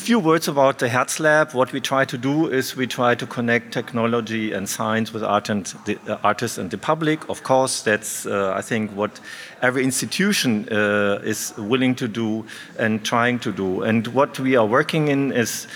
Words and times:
few 0.00 0.18
words 0.18 0.48
about 0.48 0.78
the 0.78 0.88
Hertz 0.88 1.20
Lab. 1.20 1.52
What 1.52 1.72
we 1.72 1.80
try 1.80 2.06
to 2.06 2.16
do 2.16 2.48
is 2.48 2.74
we 2.74 2.86
try 2.86 3.14
to 3.14 3.26
connect 3.26 3.72
technology 3.72 4.52
and 4.52 4.66
science 4.66 5.12
with 5.12 5.22
art 5.22 5.50
and 5.50 5.66
the 5.84 5.98
uh, 6.08 6.18
artists 6.24 6.56
and 6.58 6.70
the 6.70 6.78
public. 6.78 7.28
Of 7.28 7.42
course, 7.42 7.82
that's 7.82 8.24
uh, 8.24 8.54
I 8.56 8.62
think 8.62 8.90
what 8.92 9.20
every 9.60 9.84
institution 9.84 10.66
uh, 10.72 11.20
is 11.22 11.52
willing 11.58 11.94
to 11.96 12.08
do 12.08 12.46
and 12.78 13.04
trying 13.04 13.40
to 13.40 13.52
do. 13.52 13.82
And 13.82 14.06
what 14.08 14.40
we 14.40 14.56
are 14.56 14.66
working 14.66 15.08
in 15.08 15.32
is 15.32 15.66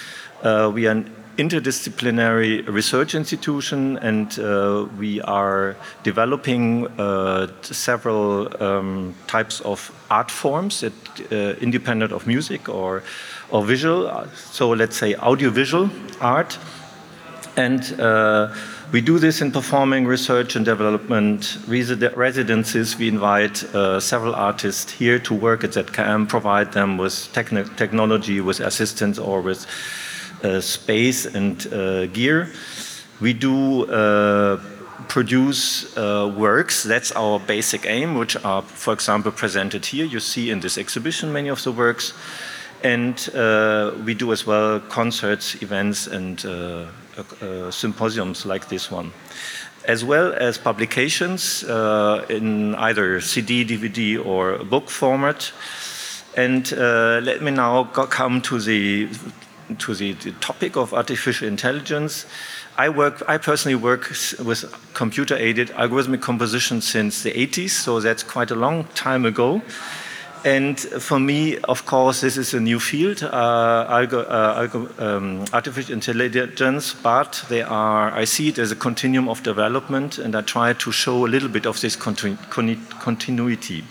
uh, 0.42 0.70
we 0.74 0.86
are 0.86 1.04
interdisciplinary 1.36 2.66
research 2.68 3.14
institution, 3.14 3.98
and 3.98 4.38
uh, 4.38 4.86
we 4.98 5.20
are 5.22 5.76
developing 6.02 6.86
uh, 6.98 7.48
several 7.62 8.48
um, 8.62 9.14
types 9.26 9.60
of 9.60 9.90
art 10.10 10.30
forms 10.30 10.80
that, 10.80 10.92
uh, 11.32 11.58
independent 11.60 12.12
of 12.12 12.26
music 12.26 12.68
or, 12.68 13.02
or 13.50 13.64
visual. 13.64 14.26
So 14.34 14.70
let's 14.70 14.96
say 14.96 15.14
audiovisual 15.14 15.90
art. 16.20 16.58
And 17.56 18.00
uh, 18.00 18.52
we 18.92 19.00
do 19.00 19.18
this 19.18 19.40
in 19.40 19.52
performing 19.52 20.06
research 20.06 20.56
and 20.56 20.64
development 20.64 21.58
residencies. 21.66 22.98
We 22.98 23.08
invite 23.08 23.62
uh, 23.74 24.00
several 24.00 24.34
artists 24.34 24.92
here 24.92 25.18
to 25.20 25.34
work 25.34 25.64
at 25.64 25.70
ZKM, 25.70 26.28
provide 26.28 26.72
them 26.72 26.96
with 26.96 27.12
techn 27.32 27.76
technology, 27.76 28.40
with 28.40 28.60
assistance, 28.60 29.18
or 29.18 29.40
with 29.40 29.66
space 30.60 31.26
and 31.26 31.66
uh, 31.72 32.06
gear. 32.06 32.48
We 33.20 33.32
do 33.32 33.86
uh, 33.86 34.60
produce 35.08 35.94
works. 35.96 36.82
That's 36.82 37.12
our 37.12 37.38
basic 37.38 37.86
aim, 37.86 38.14
which 38.14 38.36
are, 38.44 38.62
for 38.62 38.92
example, 38.92 39.32
presented 39.32 39.86
here. 39.86 40.04
You 40.04 40.20
see 40.20 40.50
in 40.50 40.60
this 40.60 40.78
exhibition 40.78 41.32
many 41.32 41.48
of 41.48 41.62
the 41.62 41.72
works. 41.72 42.12
And 42.82 43.16
we 44.04 44.14
do 44.14 44.32
as 44.32 44.46
well 44.46 44.80
concerts, 44.80 45.62
events, 45.62 46.06
and 46.06 46.40
symposiums 47.70 48.44
like 48.44 48.68
this 48.68 48.90
one 48.90 49.12
as 49.86 50.04
well 50.04 50.32
as 50.32 50.58
publications 50.58 51.64
uh, 51.64 52.24
in 52.28 52.74
either 52.76 53.20
CD, 53.20 53.64
DVD, 53.64 54.24
or 54.24 54.58
book 54.64 54.88
format. 54.88 55.52
And 56.36 56.72
uh, 56.72 57.20
let 57.22 57.42
me 57.42 57.50
now 57.50 57.84
come 57.84 58.40
to 58.42 58.58
the 58.58 59.08
to 59.78 59.94
the, 59.94 60.12
the, 60.12 60.32
topic 60.32 60.76
of 60.76 60.92
artificial 60.92 61.48
intelligence. 61.48 62.26
I 62.76 62.88
work. 62.88 63.22
I 63.28 63.38
personally 63.38 63.76
work 63.76 64.10
with 64.44 64.64
computer-aided 64.94 65.68
algorithmic 65.68 66.20
composition 66.20 66.80
since 66.80 67.22
the 67.22 67.32
80s, 67.32 67.70
so 67.70 68.00
that's 68.00 68.22
quite 68.22 68.50
a 68.50 68.54
long 68.54 68.84
time 68.94 69.24
ago. 69.24 69.62
And 70.44 70.78
for 70.78 71.18
me, 71.18 71.56
of 71.60 71.86
course, 71.86 72.20
this 72.20 72.36
is 72.36 72.52
a 72.52 72.60
new 72.60 72.78
field, 72.78 73.22
uh, 73.22 73.88
algo, 73.88 74.26
uh, 74.28 74.60
algo, 74.60 75.00
um, 75.00 75.44
artificial 75.54 75.94
intelligence, 75.94 76.92
but 76.92 77.42
they 77.48 77.62
are, 77.62 78.12
I 78.12 78.24
see 78.24 78.48
it 78.48 78.58
as 78.58 78.70
a 78.70 78.76
continuum 78.76 79.30
of 79.30 79.42
development, 79.42 80.18
and 80.18 80.36
I 80.36 80.42
try 80.42 80.74
to 80.74 80.92
show 80.92 81.24
a 81.24 81.28
little 81.28 81.48
bit 81.48 81.64
of 81.66 81.80
this 81.80 81.96
continu 81.96 82.36
continuity. 83.00 83.84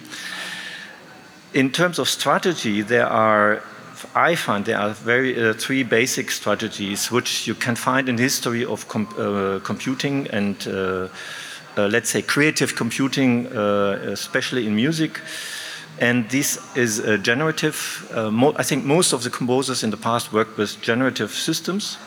In 1.55 1.71
terms 1.71 1.97
of 1.97 2.07
strategy, 2.07 2.83
there 2.83 3.07
are 3.07 3.63
I 4.15 4.35
find 4.35 4.65
there 4.65 4.79
are 4.79 4.89
very 4.89 5.35
uh, 5.35 5.53
three 5.53 5.83
basic 5.83 6.31
strategies 6.31 7.11
which 7.11 7.47
you 7.47 7.55
can 7.55 7.75
find 7.75 8.09
in 8.09 8.15
the 8.15 8.23
history 8.23 8.65
of 8.65 8.87
com 8.87 9.07
uh, 9.17 9.59
computing 9.63 10.27
and 10.31 10.55
uh, 10.67 11.07
uh 11.77 11.87
let's 11.87 12.09
say 12.09 12.21
creative 12.21 12.75
computing, 12.75 13.47
uh, 13.47 14.11
especially 14.11 14.65
in 14.67 14.75
music. 14.75 15.21
And 15.99 16.29
this 16.29 16.59
is 16.75 17.01
generative. 17.21 17.75
Uh, 18.13 18.53
I 18.59 18.63
think 18.63 18.85
most 18.85 19.13
of 19.13 19.21
the 19.21 19.29
composers 19.29 19.83
in 19.83 19.91
the 19.91 19.97
past 19.97 20.33
worked 20.33 20.57
with 20.57 20.81
generative 20.81 21.29
systems. 21.29 21.97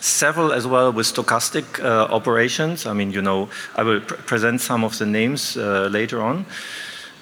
Several 0.00 0.52
as 0.52 0.66
well 0.66 0.92
with 0.92 1.06
stochastic 1.06 1.80
operations. 2.10 2.84
I 2.84 2.92
mean, 2.92 3.12
you 3.12 3.22
know, 3.22 3.48
I 3.74 3.82
will 3.82 4.00
pr 4.00 4.14
present 4.26 4.60
some 4.60 4.86
of 4.86 4.98
the 4.98 5.06
names 5.06 5.56
later 5.90 6.20
on 6.20 6.44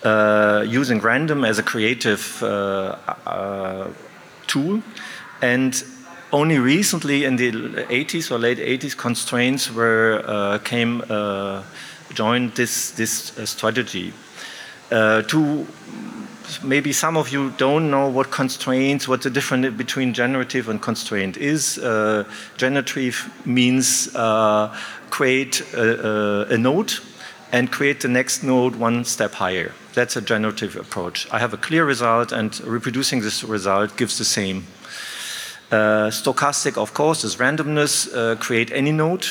uh, 0.04 0.64
using 0.66 1.00
random 1.00 1.44
as 1.44 1.58
a 1.58 1.62
creative 1.62 2.42
uh, 2.42 2.96
uh, 3.26 3.88
tool. 4.46 4.82
And 5.40 5.82
only 6.32 6.58
recently 6.58 7.24
in 7.24 7.36
the 7.36 7.50
80s 7.50 8.30
or 8.30 8.38
late 8.38 8.58
80s, 8.58 8.96
constraints 8.96 9.70
were 9.70 10.22
uh, 10.26 10.58
came 10.58 11.02
joined 12.14 12.52
this 12.54 12.90
this 12.90 13.32
strategy. 13.44 14.12
to 14.90 15.66
maybe 16.62 16.92
some 16.92 17.16
of 17.16 17.30
you 17.30 17.50
don't 17.56 17.90
know 17.90 18.08
what 18.08 18.30
constraints, 18.30 19.08
what 19.08 19.22
the 19.22 19.30
difference 19.30 19.74
between 19.76 20.12
generative 20.12 20.68
and 20.68 20.80
constraint 20.80 21.36
is. 21.36 21.78
Uh, 21.78 22.24
generative 22.56 23.30
means 23.46 24.14
uh, 24.14 24.68
create 25.10 25.60
a, 25.74 26.06
a, 26.50 26.54
a, 26.54 26.58
node 26.58 26.92
and 27.52 27.70
create 27.70 28.00
the 28.00 28.08
next 28.08 28.42
node 28.42 28.76
one 28.76 29.04
step 29.04 29.34
higher. 29.34 29.72
That's 29.92 30.16
a 30.16 30.22
generative 30.22 30.74
approach. 30.74 31.28
I 31.30 31.38
have 31.38 31.52
a 31.52 31.58
clear 31.58 31.84
result, 31.84 32.32
and 32.32 32.58
reproducing 32.64 33.20
this 33.20 33.44
result 33.44 33.96
gives 33.98 34.16
the 34.16 34.24
same. 34.24 34.64
Uh, 35.70 36.10
stochastic, 36.10 36.76
of 36.78 36.94
course, 36.94 37.24
is 37.24 37.36
randomness, 37.36 38.08
uh, 38.14 38.36
create 38.36 38.72
any 38.72 38.90
node. 38.90 39.26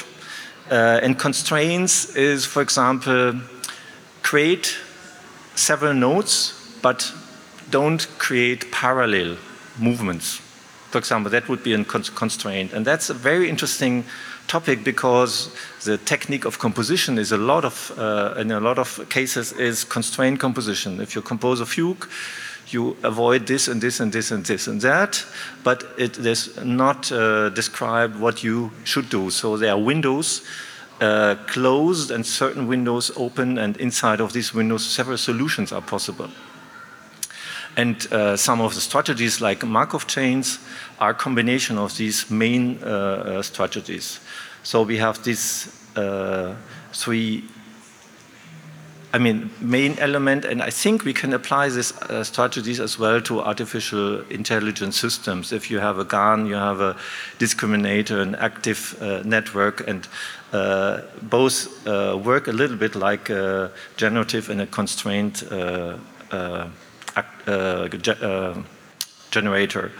Uh, 0.69 0.99
and 1.03 1.17
constraints 1.19 2.15
is, 2.15 2.45
for 2.45 2.61
example, 2.61 3.41
create 4.21 4.77
several 5.55 5.93
nodes, 5.93 6.53
but 6.81 7.11
don't 7.71 8.07
create 8.19 8.71
parallel 8.71 9.37
movements. 9.79 10.41
For 10.91 10.97
example, 10.97 11.31
that 11.31 11.47
would 11.47 11.63
be 11.63 11.73
a 11.73 11.83
constraint. 11.83 12.73
And 12.73 12.85
that's 12.85 13.09
a 13.09 13.13
very 13.13 13.49
interesting 13.49 14.03
topic 14.47 14.83
because 14.83 15.55
the 15.85 15.97
technique 15.97 16.45
of 16.45 16.59
composition 16.59 17.17
is 17.17 17.31
a 17.31 17.37
lot 17.37 17.63
of, 17.63 17.91
uh, 17.97 18.35
in 18.37 18.51
a 18.51 18.59
lot 18.59 18.77
of 18.77 19.09
cases, 19.09 19.53
is 19.53 19.85
constrained 19.85 20.39
composition. 20.39 20.99
If 20.99 21.15
you 21.15 21.21
compose 21.21 21.61
a 21.61 21.65
fugue, 21.65 22.09
you 22.67 22.97
avoid 23.03 23.47
this 23.47 23.69
and 23.69 23.81
this 23.81 24.01
and 24.01 24.11
this 24.11 24.31
and 24.31 24.45
this 24.45 24.67
and 24.67 24.81
that, 24.81 25.25
but 25.63 25.83
it 25.97 26.17
is 26.17 26.57
not 26.63 27.11
uh, 27.11 27.49
described 27.49 28.19
what 28.19 28.43
you 28.43 28.71
should 28.83 29.09
do. 29.09 29.29
So 29.29 29.57
there 29.57 29.71
are 29.71 29.79
windows 29.79 30.41
uh, 30.99 31.35
closed 31.47 32.11
and 32.11 32.25
certain 32.25 32.67
windows 32.67 33.11
open, 33.15 33.57
and 33.57 33.77
inside 33.77 34.21
of 34.21 34.33
these 34.33 34.53
windows, 34.53 34.85
several 34.85 35.17
solutions 35.17 35.71
are 35.71 35.81
possible. 35.81 36.29
And 37.77 38.11
uh, 38.11 38.35
some 38.35 38.61
of 38.61 38.75
the 38.75 38.81
strategies 38.81 39.39
like 39.41 39.65
Markov 39.65 40.07
chains 40.07 40.59
are 40.99 41.13
combination 41.13 41.77
of 41.77 41.95
these 41.97 42.29
main 42.29 42.79
uh, 42.83 42.87
uh, 42.87 43.41
strategies. 43.41 44.19
So 44.63 44.83
we 44.83 44.97
have 44.97 45.23
these 45.23 45.67
uh, 45.95 46.55
three 46.93 47.43
I 49.13 49.17
mean, 49.17 49.49
main 49.59 49.99
element, 49.99 50.45
and 50.45 50.61
I 50.61 50.69
think 50.69 51.03
we 51.03 51.11
can 51.11 51.33
apply 51.33 51.67
these 51.67 51.91
uh, 51.91 52.23
strategies 52.23 52.79
as 52.79 52.97
well 52.97 53.19
to 53.23 53.41
artificial 53.41 54.21
intelligence 54.29 54.97
systems. 54.97 55.51
If 55.51 55.69
you 55.69 55.79
have 55.79 55.99
a 55.99 56.05
GAN, 56.05 56.45
you 56.45 56.55
have 56.55 56.79
a 56.79 56.95
discriminator, 57.37 58.21
an 58.21 58.35
active 58.35 58.95
uh, 59.01 59.21
network, 59.25 59.85
and 59.85 60.07
uh, 60.53 61.01
both 61.23 61.85
work 61.85 62.47
a 62.47 62.53
little 62.53 62.77
bit 62.77 62.95
like 62.95 63.29
a 63.29 63.71
generative 63.97 64.49
and 64.49 64.61
a 64.61 64.65
constrained 64.65 65.43
generator. 69.31 69.91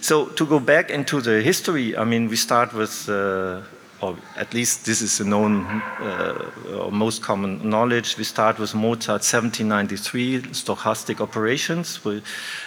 So 0.00 0.26
to 0.26 0.46
go 0.46 0.60
back 0.60 0.90
into 0.90 1.20
the 1.20 1.42
history, 1.42 1.96
I 1.96 2.04
mean, 2.04 2.28
we 2.28 2.36
start 2.36 2.72
with, 2.72 3.08
uh, 3.08 3.62
or 4.00 4.16
at 4.36 4.54
least 4.54 4.86
this 4.86 5.02
is 5.02 5.18
the 5.18 5.24
known, 5.24 5.66
uh, 6.00 6.50
or 6.78 6.92
most 6.92 7.20
common 7.22 7.68
knowledge. 7.68 8.16
We 8.16 8.24
start 8.24 8.58
with 8.58 8.74
Mozart 8.74 9.22
1793, 9.22 10.42
stochastic 10.52 11.20
operations. 11.20 12.04
We, 12.04 12.22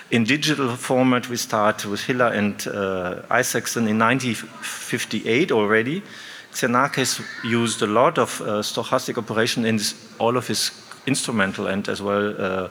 in 0.10 0.26
digital 0.26 0.76
format, 0.76 1.30
we 1.30 1.38
start 1.38 1.86
with 1.86 2.02
Hiller 2.02 2.28
and 2.28 2.68
uh, 2.68 3.22
Isaacson 3.30 3.88
in 3.88 3.98
1958 3.98 5.52
already. 5.52 6.04
Xenakis 6.52 7.22
used 7.46 7.82
a 7.82 7.88
lot 7.88 8.18
of 8.18 8.42
uh, 8.42 8.62
stochastic 8.62 9.18
operation 9.18 9.64
in 9.66 9.78
this, 9.78 9.96
all 10.20 10.36
of 10.36 10.48
his 10.48 10.72
instrumental 11.08 11.68
and 11.68 11.88
as 11.88 12.02
well 12.02 12.36
uh, 12.38 12.70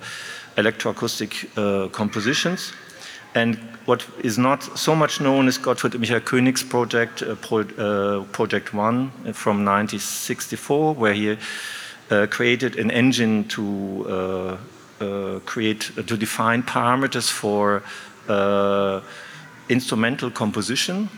electroacoustic 0.56 1.46
uh, 1.56 1.88
compositions. 1.88 2.72
And 3.34 3.56
what 3.86 4.04
is 4.24 4.38
not 4.38 4.62
so 4.78 4.94
much 4.94 5.20
known 5.20 5.46
is 5.46 5.56
Gottfried 5.56 5.98
Michael 5.98 6.20
Koenig's 6.20 6.62
project, 6.62 7.22
uh, 7.22 7.36
Pro, 7.36 7.60
uh, 7.60 8.24
Project 8.32 8.74
One 8.74 9.10
from 9.32 9.64
1964, 9.64 10.94
where 10.94 11.14
he 11.14 11.36
uh, 12.10 12.26
created 12.26 12.76
an 12.76 12.90
engine 12.90 13.46
to 13.48 14.06
uh, 14.08 14.56
uh, 15.04 15.38
create, 15.46 15.92
to 16.06 16.16
define 16.16 16.62
parameters 16.62 17.30
for 17.30 17.82
instrumental 19.68 20.30
composition. 20.30 21.08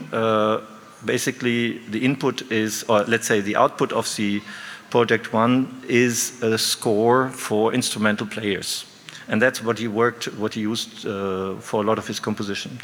basically, 1.05 1.79
the 1.89 2.05
input 2.05 2.43
is, 2.53 2.85
or 2.85 3.05
let's 3.05 3.27
say 3.27 3.41
the 3.41 3.57
output 3.57 3.93
of 3.93 4.07
the 4.17 4.43
Project 4.91 5.33
One 5.33 5.83
is 5.89 6.43
a 6.43 6.59
score 6.59 7.31
for 7.31 7.73
instrumental 7.73 8.27
players 8.27 8.85
and 9.29 9.41
that's 9.41 9.63
what 9.63 9.79
he 9.79 9.89
worked, 9.89 10.25
what 10.39 10.55
he 10.55 10.61
used 10.61 11.07
uh, 11.07 11.55
for 11.57 11.83
a 11.83 11.87
lot 11.87 11.99
of 11.99 12.07
his 12.07 12.21
composition. 12.21 12.79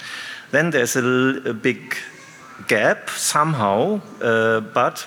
Then 0.50 0.70
there's 0.70 0.96
a, 0.96 1.02
a 1.44 1.54
big 1.54 1.96
gap 2.66 3.10
somehow, 3.10 4.00
uh, 4.22 4.60
but 4.60 5.06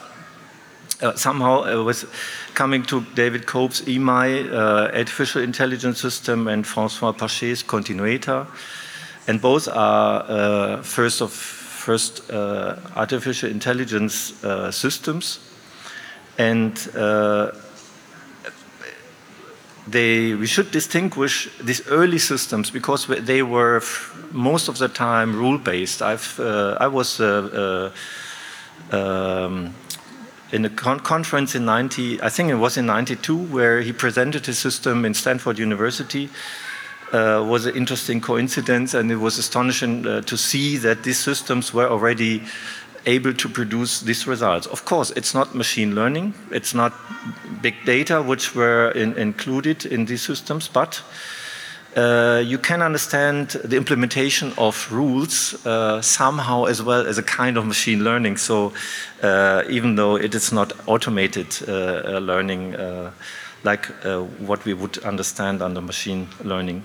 uh, 1.01 1.15
somehow 1.15 1.63
I 1.63 1.75
was 1.75 2.05
coming 2.53 2.83
to 2.83 3.01
David 3.15 3.47
Cope's 3.47 3.81
EMI, 3.81 4.51
uh, 4.51 4.91
Artificial 4.93 5.41
Intelligence 5.41 5.99
System, 5.99 6.47
and 6.47 6.65
Francois 6.65 7.11
Pachet's 7.11 7.63
Continuator. 7.63 8.45
And 9.27 9.41
both 9.41 9.67
are 9.67 10.25
uh, 10.27 10.81
first 10.83 11.21
of 11.21 11.31
first 11.31 12.29
uh, 12.29 12.75
artificial 12.95 13.49
intelligence 13.49 14.43
uh, 14.43 14.69
systems. 14.71 15.39
And 16.37 16.77
they, 19.87 20.35
we 20.35 20.45
should 20.47 20.71
distinguish 20.71 21.49
these 21.59 21.85
early 21.87 22.19
systems 22.19 22.69
because 22.69 23.07
they 23.07 23.41
were 23.41 23.81
most 24.31 24.67
of 24.67 24.77
the 24.77 24.87
time 24.87 25.35
rule-based. 25.35 26.01
I've, 26.01 26.39
uh, 26.39 26.77
I 26.79 26.87
was 26.87 27.19
uh, 27.19 27.91
uh, 28.91 28.95
um, 28.95 29.73
in 30.51 30.65
a 30.65 30.69
con 30.69 30.99
conference 30.99 31.55
in 31.55 31.65
90, 31.65 32.21
I 32.21 32.29
think 32.29 32.49
it 32.49 32.55
was 32.55 32.77
in 32.77 32.85
92, 32.85 33.35
where 33.35 33.81
he 33.81 33.93
presented 33.93 34.45
his 34.45 34.59
system 34.59 35.05
in 35.05 35.13
Stanford 35.13 35.57
University. 35.57 36.29
Uh, 37.11 37.45
was 37.45 37.65
an 37.65 37.75
interesting 37.75 38.21
coincidence, 38.21 38.93
and 38.93 39.11
it 39.11 39.17
was 39.17 39.37
astonishing 39.37 40.07
uh, 40.07 40.21
to 40.21 40.37
see 40.37 40.77
that 40.77 41.03
these 41.03 41.19
systems 41.19 41.73
were 41.73 41.89
already 41.89 42.41
able 43.05 43.33
to 43.33 43.49
produce 43.49 44.01
these 44.01 44.27
results. 44.27 44.67
Of 44.67 44.85
course, 44.85 45.11
it's 45.11 45.33
not 45.33 45.55
machine 45.55 45.95
learning, 45.95 46.33
it's 46.51 46.73
not 46.73 46.93
big 47.61 47.75
data 47.85 48.21
which 48.21 48.55
were 48.55 48.91
in, 48.91 49.13
included 49.17 49.85
in 49.85 50.05
these 50.05 50.21
systems, 50.21 50.67
but 50.67 51.01
uh, 51.95 52.41
you 52.45 52.57
can 52.57 52.81
understand 52.81 53.49
the 53.65 53.75
implementation 53.75 54.53
of 54.57 54.89
rules 54.91 55.65
uh, 55.65 56.01
somehow 56.01 56.63
as 56.65 56.81
well 56.81 57.05
as 57.05 57.17
a 57.17 57.23
kind 57.23 57.57
of 57.57 57.65
machine 57.65 58.03
learning. 58.03 58.37
So 58.37 58.71
uh, 59.21 59.63
even 59.69 59.95
though 59.95 60.15
it 60.15 60.33
is 60.33 60.53
not 60.53 60.71
automated 60.87 61.47
uh, 61.67 61.71
uh, 61.71 62.19
learning 62.19 62.75
uh, 62.75 63.11
like 63.63 63.85
what 64.39 64.65
we 64.65 64.73
would 64.73 64.97
understand 64.99 65.61
under 65.61 65.81
machine 65.81 66.27
learning. 66.43 66.83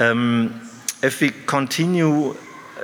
Um, 0.00 0.60
if 1.02 1.20
we 1.20 1.30
continue 1.46 2.34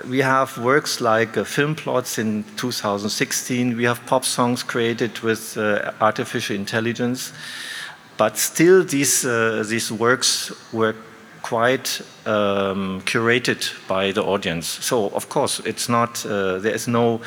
we 0.09 0.19
have 0.19 0.59
works 0.59 1.01
like 1.01 1.37
uh, 1.37 1.45
film 1.45 1.75
plots 1.75 2.19
in 2.19 2.45
2016. 2.57 3.77
We 3.77 3.85
have 3.85 4.05
pop 4.07 4.25
songs 4.25 4.63
created 4.63 5.19
with 5.21 5.57
uh, 5.57 5.93
artificial 6.01 6.57
intelligence. 6.57 7.33
But 8.17 8.39
still, 8.39 8.85
these, 8.85 9.25
uh, 9.25 9.65
these 9.67 9.91
works 9.91 10.53
were 10.73 10.95
quite 11.43 12.01
um, 12.25 13.01
curated 13.03 13.73
by 13.89 14.13
the 14.13 14.23
audience. 14.23 14.67
So, 14.67 15.09
of 15.09 15.29
course, 15.29 15.61
it's 15.61 15.89
not, 15.89 16.25
uh, 16.25 16.59
there 16.59 16.75
is 16.75 16.87
no, 16.87 17.21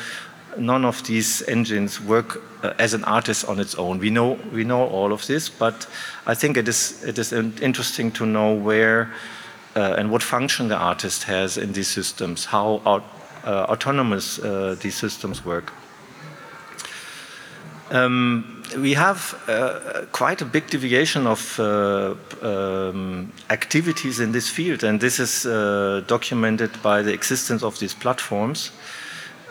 none 0.56 0.84
of 0.84 1.02
these 1.04 1.42
engines 1.48 2.00
work 2.00 2.42
uh, 2.62 2.72
as 2.78 2.94
an 2.94 3.04
artist 3.04 3.48
on 3.48 3.60
its 3.60 3.74
own. 3.74 3.98
We 3.98 4.10
know, 4.10 4.38
we 4.52 4.64
know 4.64 4.86
all 4.86 5.12
of 5.12 5.26
this, 5.26 5.48
but 5.48 5.86
I 6.26 6.34
think 6.34 6.56
it 6.56 6.68
is, 6.68 7.04
it 7.04 7.18
is 7.18 7.32
interesting 7.32 8.10
to 8.12 8.26
know 8.26 8.54
where 8.54 9.12
and 9.76 10.10
what 10.10 10.22
function 10.22 10.68
the 10.68 10.76
artist 10.76 11.24
has 11.24 11.56
in 11.58 11.72
these 11.72 11.88
systems, 11.88 12.46
how 12.46 12.80
uh, 13.46 13.66
autonomous 13.68 14.38
uh, 14.38 14.74
these 14.80 14.96
systems 14.96 15.44
work. 15.44 15.72
Um, 17.90 18.64
we 18.76 18.94
have 18.94 19.40
uh, 19.46 20.06
quite 20.10 20.42
a 20.42 20.44
big 20.44 20.66
deviation 20.66 21.28
of 21.28 21.60
uh, 21.60 22.16
um, 22.42 23.32
activities 23.48 24.18
in 24.18 24.32
this 24.32 24.48
field, 24.48 24.82
and 24.82 25.00
this 25.00 25.20
is 25.20 25.46
uh, 25.46 26.02
documented 26.08 26.70
by 26.82 27.02
the 27.02 27.12
existence 27.12 27.62
of 27.62 27.78
these 27.78 27.94
platforms, 27.94 28.72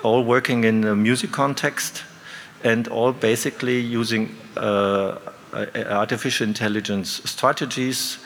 all 0.04 0.26
working 0.26 0.66
in 0.66 0.84
a 0.84 0.96
music 0.96 1.32
context 1.32 2.04
and 2.66 2.90
all 2.90 3.14
basically 3.14 3.80
using 3.80 4.36
artificial 5.54 6.46
intelligence 6.48 7.22
strategies 7.24 8.18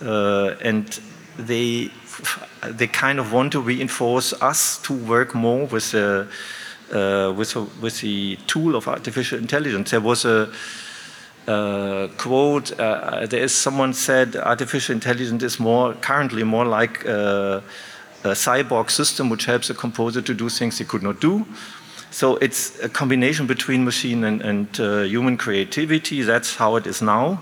and 0.00 1.00
they 1.46 1.90
they 2.62 2.86
kind 2.86 3.18
of 3.18 3.32
want 3.32 3.52
to 3.52 3.60
reinforce 3.60 4.32
us 4.34 4.78
to 4.82 4.92
work 4.92 5.34
more 5.34 5.66
with 5.66 5.90
the 5.92 6.26
uh, 6.92 7.32
with 7.36 7.56
a, 7.56 7.62
with 7.80 8.00
the 8.00 8.36
tool 8.46 8.76
of 8.76 8.86
artificial 8.86 9.38
intelligence. 9.38 9.90
There 9.90 10.00
was 10.00 10.24
a 10.24 10.50
uh, 11.48 12.08
quote. 12.18 12.78
Uh, 12.78 13.26
there 13.26 13.42
is 13.42 13.54
someone 13.54 13.94
said 13.94 14.36
artificial 14.36 14.94
intelligence 14.94 15.42
is 15.42 15.58
more 15.58 15.94
currently 15.94 16.44
more 16.44 16.64
like 16.64 17.04
a, 17.04 17.62
a 18.24 18.28
cyborg 18.28 18.90
system 18.90 19.28
which 19.28 19.46
helps 19.46 19.70
a 19.70 19.74
composer 19.74 20.22
to 20.22 20.34
do 20.34 20.48
things 20.48 20.78
he 20.78 20.84
could 20.84 21.02
not 21.02 21.20
do. 21.20 21.46
So 22.10 22.36
it's 22.36 22.78
a 22.80 22.88
combination 22.90 23.46
between 23.46 23.84
machine 23.84 24.24
and, 24.24 24.42
and 24.42 24.80
uh, 24.80 25.02
human 25.02 25.38
creativity. 25.38 26.22
That's 26.22 26.56
how 26.56 26.76
it 26.76 26.86
is 26.86 27.00
now. 27.00 27.40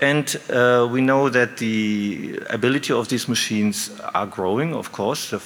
And 0.00 0.40
uh, 0.48 0.88
we 0.90 1.00
know 1.00 1.28
that 1.28 1.56
the 1.56 2.38
ability 2.50 2.92
of 2.92 3.08
these 3.08 3.28
machines 3.28 3.90
are 4.14 4.26
growing, 4.26 4.74
of 4.74 4.92
course. 4.92 5.30
The 5.30 5.42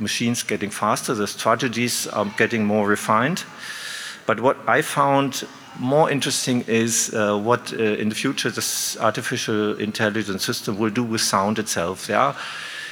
machines 0.00 0.42
getting 0.42 0.70
faster, 0.70 1.14
the 1.14 1.26
strategies 1.26 2.08
are 2.08 2.26
getting 2.36 2.64
more 2.64 2.88
refined. 2.88 3.44
But 4.26 4.40
what 4.40 4.56
I 4.66 4.82
found 4.82 5.44
more 5.78 6.10
interesting 6.10 6.62
is 6.66 7.14
uh, 7.14 7.38
what 7.38 7.72
uh, 7.72 7.82
in 7.82 8.08
the 8.08 8.14
future 8.14 8.50
this 8.50 8.96
artificial 9.00 9.78
intelligence 9.78 10.44
system 10.44 10.78
will 10.78 10.90
do 10.90 11.04
with 11.04 11.20
sound 11.20 11.58
itself. 11.58 12.06
There 12.06 12.18
are, 12.18 12.36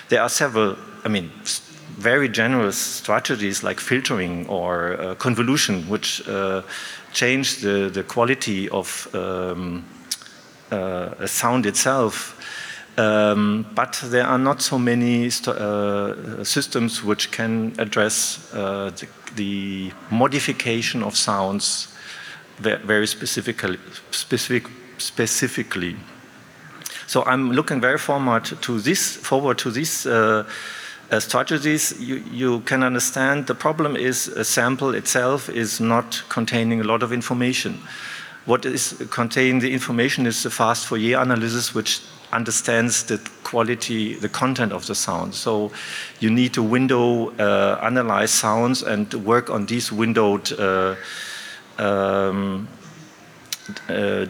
there 0.09 0.23
are 0.23 0.29
several, 0.29 0.77
I 1.05 1.09
mean, 1.09 1.31
very 1.99 2.29
general 2.29 2.73
strategies 2.73 3.63
like 3.63 3.81
filtering 3.81 4.47
or 4.49 5.01
uh, 5.01 5.15
convolution, 5.17 5.89
which 5.89 6.27
uh, 6.29 6.63
change 7.13 7.59
the, 7.59 7.91
the 7.93 8.03
quality 8.03 8.69
of 8.69 9.09
um, 9.15 9.85
sound 11.27 11.67
itself. 11.67 12.37
Um, 12.97 13.67
but 13.75 14.01
there 14.05 14.27
are 14.27 14.39
not 14.39 14.61
so 14.61 14.79
many 14.79 15.27
uh, 15.27 16.45
systems 16.45 17.03
which 17.03 17.31
can 17.31 17.75
address 17.79 18.53
uh, 18.53 18.91
the, 18.91 19.09
the, 19.37 19.93
modification 20.11 21.03
of 21.03 21.17
sounds 21.17 21.89
very 22.59 23.07
specifically. 23.07 23.79
Specific, 24.11 24.67
specifically. 24.99 25.97
So 27.07 27.25
I'm 27.25 27.53
looking 27.53 27.81
very 27.81 27.99
forward 27.99 28.45
to 28.45 28.81
this. 28.81 29.17
Forward 29.17 29.59
to 29.59 29.71
these 29.71 30.05
uh, 30.05 30.45
uh, 31.11 31.21
strategies. 31.21 31.99
You, 31.99 32.17
you, 32.31 32.61
can 32.61 32.83
understand 32.83 33.47
the 33.47 33.55
problem 33.55 33.97
is 33.97 34.29
a 34.29 34.45
sample 34.45 34.95
itself 34.95 35.49
is 35.49 35.81
not 35.81 36.23
containing 36.29 36.81
a 36.81 36.85
lot 36.85 37.03
of 37.03 37.13
information. 37.13 37.79
What 38.47 38.65
is 38.65 39.07
contained 39.11 39.63
the 39.63 39.73
information 39.73 40.27
is 40.27 40.43
the 40.43 40.51
fast 40.51 40.87
Fourier 40.87 41.21
analysis, 41.21 41.75
which 41.75 42.01
understands 42.33 43.05
the 43.05 43.19
quality, 43.45 44.15
the 44.15 44.29
content 44.29 44.73
of 44.73 44.87
the 44.87 44.95
sound. 44.95 45.35
So 45.35 45.73
you 46.21 46.31
need 46.31 46.55
to 46.55 46.63
window 46.63 47.31
uh, 47.39 47.79
analyze 47.83 48.31
sounds 48.31 48.83
and 48.83 49.13
work 49.25 49.51
on 49.51 49.67
these 49.67 49.93
windowed 49.93 50.53
uh, 50.53 50.95
um, 51.79 52.69
uh, 53.89 54.27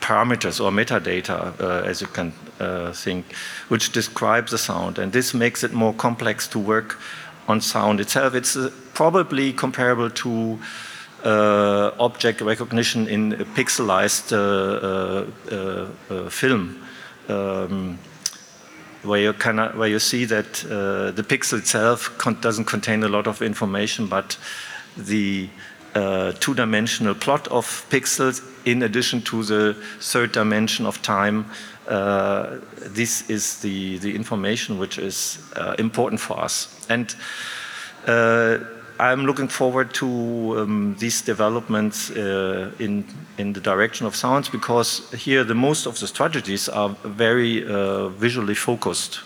parameters 0.00 0.60
or 0.60 0.70
metadata, 0.70 1.60
uh, 1.60 1.82
as 1.84 2.00
you 2.00 2.06
can 2.06 2.32
uh, 2.58 2.92
think, 2.92 3.32
which 3.68 3.92
describe 3.92 4.48
the 4.48 4.58
sound. 4.58 4.98
And 4.98 5.12
this 5.12 5.34
makes 5.34 5.62
it 5.62 5.72
more 5.72 5.92
complex 5.92 6.48
to 6.48 6.58
work 6.58 6.98
on 7.46 7.60
sound 7.60 8.00
itself. 8.00 8.34
It's 8.34 8.56
uh, 8.56 8.70
probably 8.94 9.52
comparable 9.52 10.10
to 10.10 10.58
object 11.24 12.40
recognition 12.40 13.08
in 13.08 13.32
a 13.32 13.44
pixelized 13.44 14.32
uh, 14.32 15.26
uh, 15.54 16.28
film. 16.30 16.82
Um, 17.28 17.98
where 19.02 19.20
you, 19.20 19.32
where 19.32 19.88
you 19.88 19.98
see 19.98 20.26
that 20.26 20.52
the 20.54 21.24
pixel 21.26 21.58
itself 21.58 22.18
con 22.18 22.38
doesn't 22.40 22.66
contain 22.66 23.02
a 23.02 23.08
lot 23.08 23.26
of 23.26 23.40
information, 23.40 24.08
but 24.08 24.36
the 24.96 25.48
uh, 25.94 26.32
two-dimensional 26.38 27.14
plot 27.14 27.48
of 27.48 27.86
pixels 27.90 28.42
in 28.64 28.82
addition 28.82 29.20
to 29.22 29.42
the 29.42 29.74
third 30.00 30.32
dimension 30.32 30.86
of 30.86 31.02
time. 31.02 31.46
Uh, 31.88 32.58
this 32.76 33.28
is 33.28 33.60
the, 33.60 33.98
the 33.98 34.14
information 34.14 34.78
which 34.78 34.98
is 34.98 35.38
uh, 35.56 35.74
important 35.78 36.20
for 36.20 36.38
us. 36.38 36.86
And 36.88 37.14
I'm 39.00 39.24
looking 39.24 39.48
forward 39.48 39.94
to 39.94 40.06
um, 40.58 40.94
these 40.98 41.22
developments 41.22 42.10
uh, 42.10 42.70
in, 42.78 43.06
in 43.38 43.54
the 43.54 43.60
direction 43.60 44.06
of 44.06 44.14
sounds 44.14 44.50
because 44.50 45.10
here 45.12 45.42
the 45.42 45.54
most 45.54 45.86
of 45.86 45.98
the 45.98 46.06
strategies 46.06 46.68
are 46.68 46.90
very 47.02 47.66
uh, 47.66 48.08
visually 48.08 48.54
focused. 48.54 49.20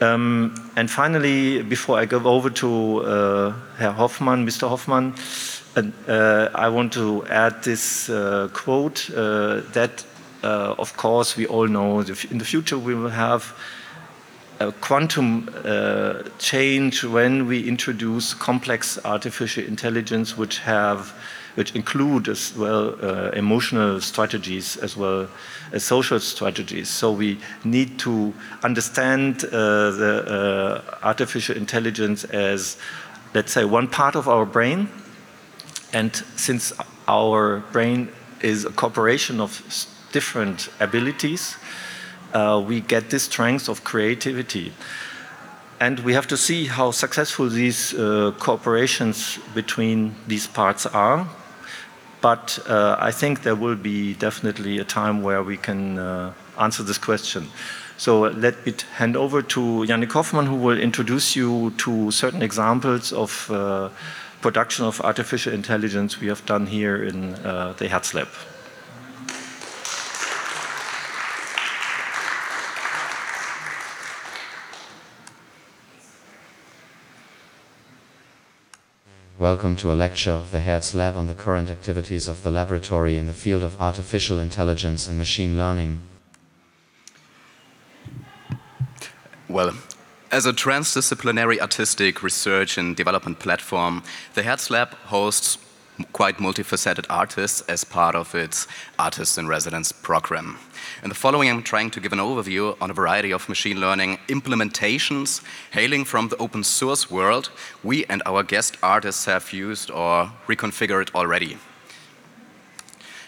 Um, 0.00 0.54
and 0.74 0.90
finally, 0.90 1.62
before 1.62 1.98
I 1.98 2.06
go 2.06 2.24
over 2.24 2.48
to 2.48 3.02
uh, 3.04 3.52
Herr 3.76 3.92
Hoffmann, 3.92 4.46
Mr. 4.46 4.70
Hoffmann, 4.70 5.14
uh, 6.08 6.48
I 6.54 6.70
want 6.70 6.94
to 6.94 7.26
add 7.26 7.62
this 7.62 8.08
uh, 8.08 8.48
quote 8.54 9.10
uh, 9.10 9.60
that, 9.74 10.02
of 10.42 10.96
course, 10.96 11.36
we 11.36 11.46
all 11.46 11.68
know 11.68 12.00
in 12.00 12.38
the 12.38 12.46
future 12.46 12.78
we 12.78 12.94
will 12.94 13.10
have 13.10 13.54
a 14.60 14.70
quantum 14.72 15.48
uh, 15.64 16.22
change 16.38 17.02
when 17.02 17.46
we 17.46 17.66
introduce 17.66 18.34
complex 18.34 18.98
artificial 19.04 19.64
intelligence, 19.64 20.36
which 20.36 20.58
have 20.58 21.14
which 21.56 21.74
include 21.74 22.28
as 22.28 22.56
well 22.56 22.94
uh, 23.02 23.30
emotional 23.30 24.00
strategies 24.00 24.76
as 24.76 24.96
well 24.96 25.28
as 25.72 25.82
social 25.82 26.20
strategies. 26.20 26.88
So 26.88 27.10
we 27.10 27.38
need 27.64 27.98
to 28.00 28.32
understand 28.62 29.44
uh, 29.44 29.90
the 29.90 30.24
uh, 30.26 30.98
artificial 31.02 31.56
intelligence 31.56 32.24
as, 32.24 32.76
let's 33.34 33.52
say, 33.52 33.64
one 33.64 33.88
part 33.88 34.14
of 34.14 34.28
our 34.28 34.46
brain. 34.46 34.88
And 35.92 36.14
since 36.36 36.72
our 37.08 37.64
brain 37.72 38.08
is 38.42 38.64
a 38.64 38.70
corporation 38.70 39.40
of 39.40 39.60
different 40.12 40.68
abilities, 40.78 41.56
uh, 42.34 42.62
we 42.66 42.80
get 42.80 43.10
this 43.10 43.24
strength 43.24 43.68
of 43.68 43.84
creativity. 43.84 44.72
And 45.80 46.00
we 46.00 46.12
have 46.12 46.26
to 46.28 46.36
see 46.36 46.66
how 46.66 46.90
successful 46.90 47.48
these 47.48 47.94
uh, 47.94 48.32
cooperations 48.38 49.38
between 49.54 50.14
these 50.26 50.46
parts 50.46 50.86
are. 50.86 51.26
But 52.20 52.58
uh, 52.68 52.96
I 52.98 53.12
think 53.12 53.42
there 53.42 53.56
will 53.56 53.76
be 53.76 54.14
definitely 54.14 54.78
a 54.78 54.84
time 54.84 55.22
where 55.22 55.42
we 55.42 55.56
can 55.56 55.98
uh, 55.98 56.32
answer 56.58 56.82
this 56.82 56.98
question. 56.98 57.48
So 57.96 58.20
let 58.20 58.64
me 58.66 58.74
hand 58.96 59.16
over 59.16 59.42
to 59.42 59.60
Yannick 59.86 60.12
Hoffmann, 60.12 60.46
who 60.46 60.56
will 60.56 60.78
introduce 60.78 61.34
you 61.34 61.72
to 61.78 62.10
certain 62.10 62.42
examples 62.42 63.12
of 63.12 63.50
uh, 63.50 63.88
production 64.40 64.84
of 64.84 65.00
artificial 65.00 65.52
intelligence 65.52 66.20
we 66.20 66.28
have 66.28 66.44
done 66.46 66.66
here 66.66 67.02
in 67.02 67.34
uh, 67.34 67.74
the 67.78 67.88
Hertz 67.88 68.14
Lab. 68.14 68.28
Welcome 79.40 79.74
to 79.76 79.90
a 79.90 79.94
lecture 79.94 80.32
of 80.32 80.50
the 80.50 80.60
Hertz 80.60 80.94
Lab 80.94 81.16
on 81.16 81.26
the 81.26 81.32
current 81.32 81.70
activities 81.70 82.28
of 82.28 82.42
the 82.42 82.50
laboratory 82.50 83.16
in 83.16 83.26
the 83.26 83.32
field 83.32 83.62
of 83.62 83.80
artificial 83.80 84.38
intelligence 84.38 85.08
and 85.08 85.16
machine 85.16 85.56
learning. 85.56 86.02
Well, 89.48 89.72
as 90.30 90.44
a 90.44 90.52
transdisciplinary 90.52 91.58
artistic 91.58 92.22
research 92.22 92.76
and 92.76 92.94
development 92.94 93.38
platform, 93.38 94.02
the 94.34 94.42
Hertz 94.42 94.68
Lab 94.68 94.90
hosts 95.06 95.56
quite 96.12 96.38
multifaceted 96.38 97.06
artists 97.08 97.60
as 97.62 97.84
part 97.84 98.14
of 98.14 98.34
its 98.34 98.66
Artists 98.98 99.38
in 99.38 99.48
Residence 99.48 99.92
program. 99.92 100.58
In 101.02 101.08
the 101.08 101.14
following, 101.14 101.48
I'm 101.48 101.62
trying 101.62 101.90
to 101.90 102.00
give 102.00 102.12
an 102.12 102.18
overview 102.18 102.76
on 102.80 102.90
a 102.90 102.94
variety 102.94 103.32
of 103.32 103.48
machine 103.48 103.80
learning 103.80 104.18
implementations 104.28 105.42
hailing 105.70 106.04
from 106.04 106.28
the 106.28 106.36
open 106.36 106.64
source 106.64 107.10
world 107.10 107.50
we 107.82 108.04
and 108.06 108.22
our 108.26 108.42
guest 108.42 108.76
artists 108.82 109.24
have 109.24 109.52
used 109.52 109.90
or 109.90 110.32
reconfigured 110.46 111.14
already. 111.14 111.56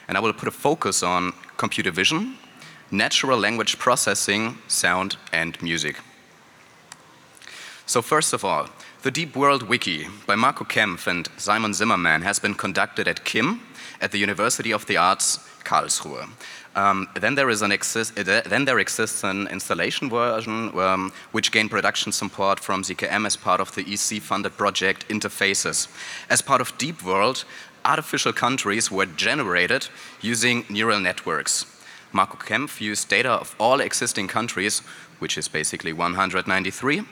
And 0.08 0.16
I 0.16 0.20
will 0.20 0.32
put 0.32 0.48
a 0.48 0.52
focus 0.52 1.02
on 1.02 1.32
computer 1.56 1.90
vision, 1.90 2.36
natural 2.90 3.38
language 3.38 3.78
processing, 3.78 4.58
sound, 4.68 5.16
and 5.32 5.60
music. 5.62 5.96
So, 7.86 8.02
first 8.02 8.32
of 8.32 8.44
all, 8.44 8.68
the 9.02 9.10
Deep 9.10 9.34
World 9.34 9.64
Wiki 9.64 10.06
by 10.26 10.36
Marco 10.36 10.64
Kempf 10.64 11.08
and 11.08 11.28
Simon 11.36 11.74
Zimmerman 11.74 12.22
has 12.22 12.38
been 12.38 12.54
conducted 12.54 13.08
at 13.08 13.24
KIM 13.24 13.60
at 14.00 14.12
the 14.12 14.18
University 14.18 14.72
of 14.72 14.86
the 14.86 14.96
Arts 14.96 15.38
Karlsruhe. 15.64 16.28
Um, 16.76 17.08
then, 17.20 17.34
there 17.34 17.50
is 17.50 17.62
an 17.62 17.72
exist, 17.72 18.16
uh, 18.16 18.42
then 18.46 18.64
there 18.64 18.78
exists 18.78 19.24
an 19.24 19.48
installation 19.48 20.08
version 20.08 20.78
um, 20.78 21.12
which 21.32 21.50
gained 21.50 21.70
production 21.70 22.12
support 22.12 22.60
from 22.60 22.82
ZKM 22.82 23.26
as 23.26 23.36
part 23.36 23.60
of 23.60 23.74
the 23.74 23.82
EC-funded 23.82 24.56
project 24.56 25.06
Interfaces. 25.08 25.88
As 26.30 26.40
part 26.40 26.60
of 26.60 26.78
Deep 26.78 27.02
World, 27.02 27.44
artificial 27.84 28.32
countries 28.32 28.90
were 28.90 29.06
generated 29.06 29.88
using 30.20 30.64
neural 30.70 31.00
networks. 31.00 31.66
Marco 32.12 32.36
Kempf 32.36 32.80
used 32.80 33.08
data 33.08 33.30
of 33.30 33.56
all 33.58 33.80
existing 33.80 34.28
countries, 34.28 34.80
which 35.18 35.36
is 35.36 35.48
basically 35.48 35.92
193, 35.92 37.02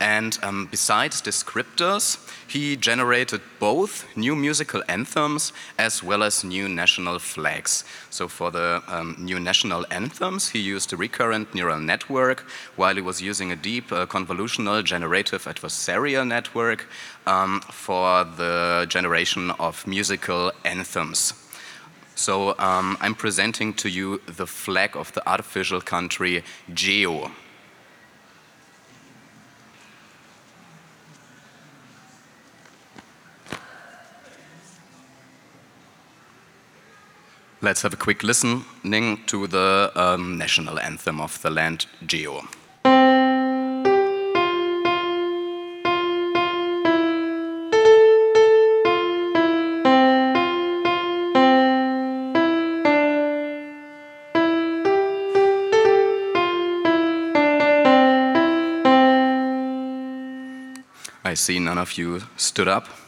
and 0.00 0.38
um, 0.42 0.68
besides 0.70 1.22
descriptors, 1.22 2.18
he 2.48 2.76
generated 2.76 3.40
both 3.58 4.04
new 4.16 4.36
musical 4.36 4.82
anthems 4.88 5.52
as 5.78 6.02
well 6.02 6.22
as 6.22 6.44
new 6.44 6.68
national 6.68 7.18
flags. 7.18 7.84
So 8.10 8.28
for 8.28 8.50
the 8.50 8.82
um, 8.88 9.16
new 9.18 9.40
national 9.40 9.86
anthems, 9.90 10.50
he 10.50 10.58
used 10.58 10.92
a 10.92 10.96
recurrent 10.96 11.54
neural 11.54 11.80
network, 11.80 12.40
while 12.76 12.94
he 12.94 13.00
was 13.00 13.22
using 13.22 13.52
a 13.52 13.56
deep 13.56 13.90
uh, 13.90 14.06
convolutional 14.06 14.84
generative 14.84 15.44
adversarial 15.44 16.26
network 16.26 16.86
um, 17.26 17.60
for 17.70 18.24
the 18.24 18.86
generation 18.88 19.50
of 19.52 19.86
musical 19.86 20.52
anthems. 20.64 21.32
So 22.14 22.58
um, 22.58 22.96
I'm 23.00 23.14
presenting 23.14 23.74
to 23.74 23.88
you 23.88 24.22
the 24.26 24.46
flag 24.46 24.96
of 24.96 25.12
the 25.12 25.28
artificial 25.28 25.80
country 25.80 26.44
Geo. 26.72 27.30
Let's 37.66 37.82
have 37.82 37.94
a 37.94 37.96
quick 37.96 38.22
listening 38.22 39.24
to 39.26 39.48
the 39.48 39.90
um, 39.96 40.38
national 40.38 40.78
anthem 40.78 41.20
of 41.20 41.42
the 41.42 41.50
land, 41.50 41.86
Geo. 42.06 42.44
I 61.24 61.34
see 61.34 61.58
none 61.58 61.78
of 61.78 61.98
you 61.98 62.22
stood 62.36 62.68
up. 62.68 63.05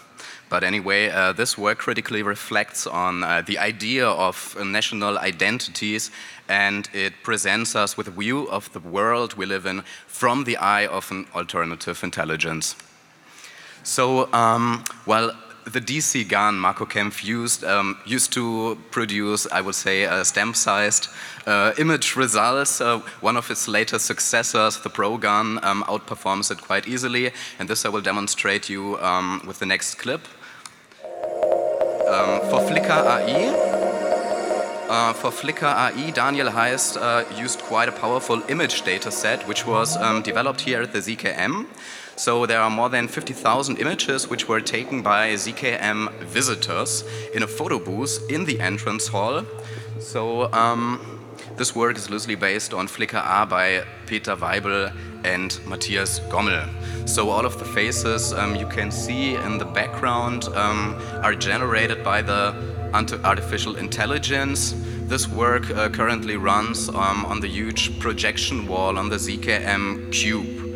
But 0.49 0.65
anyway, 0.65 1.11
uh, 1.11 1.33
this 1.33 1.59
work 1.59 1.79
critically 1.79 2.23
reflects 2.23 2.87
on 2.87 3.23
uh, 3.23 3.43
the 3.43 3.59
idea 3.59 4.07
of 4.07 4.57
uh, 4.59 4.65
national 4.65 5.19
identities 5.19 6.11
and 6.49 6.89
it 6.95 7.13
presents 7.23 7.77
us 7.77 7.97
with 7.97 8.09
a 8.09 8.11
view 8.11 8.49
of 8.49 8.73
the 8.73 8.81
world 8.81 9.35
we 9.35 9.45
live 9.45 9.67
in 9.67 9.83
from 10.07 10.45
the 10.45 10.57
eye 10.57 10.87
of 10.87 11.11
an 11.11 11.27
alternative 11.35 12.03
intelligence. 12.03 12.77
So, 13.83 14.33
um, 14.33 14.85
well, 15.07 15.33
the 15.65 15.81
DCGAN 15.81 16.55
Marco 16.55 16.87
Kempf 16.87 17.23
used 17.23 17.63
um, 17.63 17.99
used 18.07 18.33
to 18.33 18.79
produce, 18.91 19.47
I 19.53 19.61
would 19.61 19.75
say, 19.75 20.07
uh, 20.07 20.25
stamp-sized 20.25 21.09
uh, 21.47 21.73
image 21.79 22.17
results. 22.17 22.81
Uh, 22.81 23.01
one 23.21 23.37
of 23.37 23.51
its 23.51 23.69
later 23.69 23.99
successors, 23.99 24.81
the 24.81 24.89
ProGAN, 24.89 25.63
um, 25.63 25.85
outperforms 25.85 26.51
it 26.51 26.63
quite 26.63 26.89
easily, 26.89 27.33
and 27.59 27.69
this 27.69 27.85
I 27.85 27.91
will 27.91 28.01
demonstrate 28.01 28.71
you 28.71 28.99
um, 29.01 29.43
with 29.47 29.59
the 29.59 29.67
next 29.67 29.97
clip 29.97 30.27
um, 32.09 32.41
for 32.49 32.61
Flickr 32.61 32.91
AI, 32.91 33.49
uh, 34.89 35.13
for 35.13 35.31
Flickr 35.31 35.65
AI, 35.65 36.11
Daniel 36.11 36.49
Heiss 36.49 36.97
uh, 36.97 37.25
used 37.37 37.61
quite 37.61 37.89
a 37.89 37.93
powerful 37.93 38.43
image 38.49 38.83
data 38.83 39.11
set, 39.11 39.47
which 39.47 39.67
was 39.67 39.97
um, 39.99 40.23
developed 40.23 40.63
here 40.63 40.81
at 40.83 40.93
the 40.93 41.01
ZKM. 41.01 41.67
So 42.17 42.47
there 42.47 42.61
are 42.61 42.71
more 42.71 42.89
than 42.89 43.07
50,000 43.07 43.77
images 43.77 44.29
which 44.29 44.49
were 44.49 44.61
taken 44.61 45.03
by 45.03 45.35
ZKM 45.35 46.13
visitors 46.21 47.05
in 47.35 47.43
a 47.43 47.47
photo 47.47 47.79
booth 47.79 48.27
in 48.31 48.47
the 48.47 48.61
entrance 48.61 49.09
hall. 49.09 49.45
So 50.01 50.51
um, 50.53 51.18
this 51.59 51.75
work 51.75 51.97
is 51.97 52.09
loosely 52.09 52.37
based 52.37 52.73
on 52.73 52.87
Flickr 52.87 53.21
A 53.21 53.45
by 53.45 53.85
Peter 54.07 54.37
Weibel 54.37 54.95
and 55.25 55.59
Matthias 55.67 56.21
Gommel. 56.31 56.69
So 57.09 57.31
all 57.31 57.45
of 57.45 57.59
the 57.59 57.65
faces 57.65 58.33
um, 58.33 58.55
you 58.55 58.67
can 58.69 58.93
see 58.93 59.35
in 59.35 59.59
the 59.59 59.65
background 59.65 60.45
um, 60.55 60.95
are 61.25 61.35
generated 61.35 62.05
by 62.05 62.23
the 62.23 62.55
artificial 63.25 63.75
intelligence. 63.75 64.73
This 65.09 65.27
work 65.27 65.69
uh, 65.71 65.89
currently 65.89 66.37
runs 66.37 66.89
um, 66.91 67.27
on 67.27 67.41
the 67.41 67.49
huge 67.49 67.99
projection 67.99 68.69
wall 68.69 68.97
on 68.97 69.09
the 69.09 69.17
ZKM 69.17 70.13
Cube. 70.13 70.68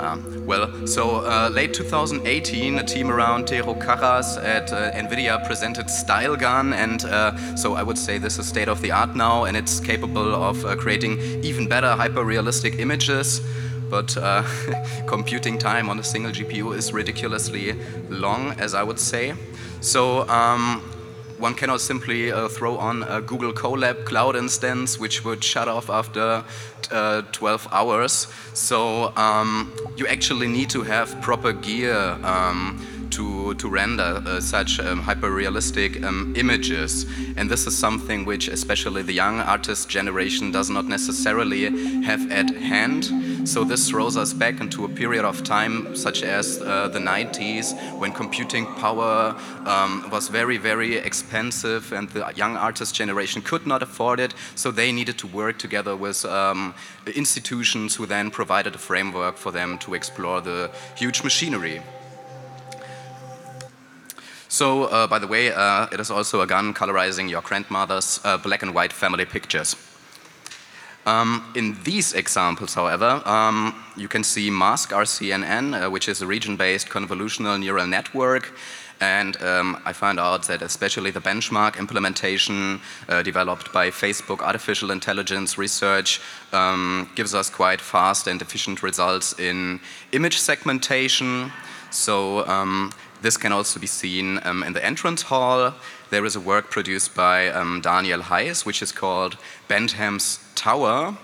Um, 0.00 0.46
well, 0.46 0.86
so 0.86 1.24
uh, 1.24 1.50
late 1.52 1.74
2018, 1.74 2.78
a 2.78 2.84
team 2.84 3.10
around 3.10 3.46
Tero 3.46 3.74
Karras 3.74 4.42
at 4.42 4.72
uh, 4.72 4.92
NVIDIA 4.92 5.44
presented 5.44 5.86
StyleGAN, 5.86 6.72
and 6.72 7.04
uh, 7.04 7.56
so 7.56 7.74
I 7.74 7.82
would 7.82 7.98
say 7.98 8.18
this 8.18 8.38
is 8.38 8.46
state 8.46 8.68
of 8.68 8.80
the 8.80 8.92
art 8.92 9.16
now, 9.16 9.44
and 9.44 9.56
it's 9.56 9.80
capable 9.80 10.34
of 10.34 10.64
uh, 10.64 10.76
creating 10.76 11.18
even 11.42 11.66
better 11.68 11.94
hyper-realistic 11.96 12.78
images. 12.78 13.40
But 13.90 14.16
uh, 14.16 14.44
computing 15.06 15.58
time 15.58 15.88
on 15.88 15.98
a 15.98 16.04
single 16.04 16.30
GPU 16.30 16.76
is 16.76 16.92
ridiculously 16.92 17.74
long, 18.08 18.52
as 18.60 18.74
I 18.74 18.82
would 18.82 19.00
say. 19.00 19.34
So 19.80 20.28
um, 20.28 20.82
one 21.38 21.54
cannot 21.54 21.80
simply 21.80 22.32
uh, 22.32 22.48
throw 22.48 22.76
on 22.76 23.02
a 23.04 23.20
Google 23.20 23.52
Colab 23.52 24.04
cloud 24.04 24.36
instance, 24.36 24.98
which 24.98 25.24
would 25.24 25.42
shut 25.42 25.68
off 25.68 25.88
after 25.88 26.44
uh, 26.90 27.22
12 27.32 27.68
hours. 27.70 28.26
So 28.54 29.16
um, 29.16 29.72
you 29.96 30.06
actually 30.06 30.48
need 30.48 30.70
to 30.70 30.82
have 30.82 31.20
proper 31.20 31.52
gear 31.52 31.96
um, 32.22 32.84
to, 33.10 33.54
to 33.54 33.68
render 33.68 34.22
uh, 34.24 34.40
such 34.40 34.80
um, 34.80 35.00
hyper-realistic 35.00 36.02
um, 36.04 36.34
images. 36.36 37.06
And 37.36 37.50
this 37.50 37.66
is 37.66 37.76
something 37.76 38.24
which 38.24 38.48
especially 38.48 39.02
the 39.02 39.12
young 39.12 39.40
artist 39.40 39.88
generation 39.88 40.50
does 40.50 40.70
not 40.70 40.86
necessarily 40.86 42.02
have 42.02 42.30
at 42.30 42.50
hand. 42.50 43.48
So 43.48 43.64
this 43.64 43.88
throws 43.88 44.16
us 44.16 44.32
back 44.32 44.60
into 44.60 44.84
a 44.84 44.88
period 44.88 45.24
of 45.24 45.42
time 45.44 45.96
such 45.96 46.22
as 46.22 46.60
uh, 46.60 46.88
the 46.88 46.98
90s 46.98 47.74
when 47.98 48.12
computing 48.12 48.66
power 48.74 49.36
um, 49.64 50.08
was 50.10 50.28
very, 50.28 50.58
very 50.58 50.96
expensive 50.96 51.92
and 51.92 52.08
the 52.10 52.32
young 52.36 52.56
artist 52.56 52.94
generation 52.94 53.42
could 53.42 53.66
not 53.66 53.82
afford 53.82 54.20
it. 54.20 54.34
So 54.54 54.70
they 54.70 54.92
needed 54.92 55.18
to 55.18 55.26
work 55.26 55.58
together 55.58 55.96
with 55.96 56.24
um, 56.24 56.74
institutions 57.14 57.94
who 57.94 58.06
then 58.06 58.30
provided 58.30 58.74
a 58.74 58.78
framework 58.78 59.36
for 59.36 59.50
them 59.50 59.78
to 59.78 59.94
explore 59.94 60.40
the 60.40 60.70
huge 60.96 61.22
machinery. 61.22 61.80
So, 64.48 64.84
uh, 64.84 65.06
by 65.06 65.18
the 65.18 65.26
way, 65.26 65.52
uh, 65.52 65.88
it 65.92 66.00
is 66.00 66.10
also 66.10 66.40
a 66.40 66.46
GAN 66.46 66.72
colorizing 66.72 67.28
your 67.28 67.42
grandmother's 67.42 68.18
uh, 68.24 68.38
black 68.38 68.62
and 68.62 68.74
white 68.74 68.94
family 68.94 69.26
pictures. 69.26 69.76
Um, 71.04 71.52
in 71.54 71.76
these 71.84 72.12
examples, 72.12 72.74
however, 72.74 73.22
um, 73.26 73.74
you 73.96 74.08
can 74.08 74.24
see 74.24 74.50
MASK 74.50 74.90
RCNN, 74.90 75.86
uh, 75.86 75.90
which 75.90 76.08
is 76.08 76.22
a 76.22 76.26
region-based 76.26 76.88
convolutional 76.88 77.58
neural 77.58 77.86
network. 77.86 78.52
And 79.00 79.40
um, 79.42 79.80
I 79.84 79.92
found 79.92 80.18
out 80.18 80.42
that 80.48 80.60
especially 80.60 81.10
the 81.10 81.20
benchmark 81.20 81.78
implementation 81.78 82.80
uh, 83.08 83.22
developed 83.22 83.72
by 83.72 83.90
Facebook 83.90 84.40
Artificial 84.40 84.90
Intelligence 84.90 85.56
Research 85.56 86.20
um, 86.52 87.08
gives 87.14 87.34
us 87.34 87.48
quite 87.48 87.80
fast 87.80 88.26
and 88.26 88.42
efficient 88.42 88.82
results 88.82 89.38
in 89.38 89.80
image 90.12 90.38
segmentation. 90.38 91.52
So 91.90 92.46
um, 92.46 92.92
this 93.20 93.36
can 93.36 93.52
also 93.52 93.80
be 93.80 93.86
seen 93.86 94.40
um, 94.44 94.62
in 94.62 94.72
the 94.72 94.84
entrance 94.84 95.22
hall. 95.22 95.74
There 96.10 96.24
is 96.24 96.36
a 96.36 96.40
work 96.40 96.70
produced 96.70 97.14
by 97.14 97.48
um, 97.48 97.80
Daniel 97.80 98.20
Heiss, 98.20 98.64
which 98.64 98.82
is 98.82 98.92
called 98.92 99.36
Bentham's 99.68 100.38
Tower. 100.54 101.16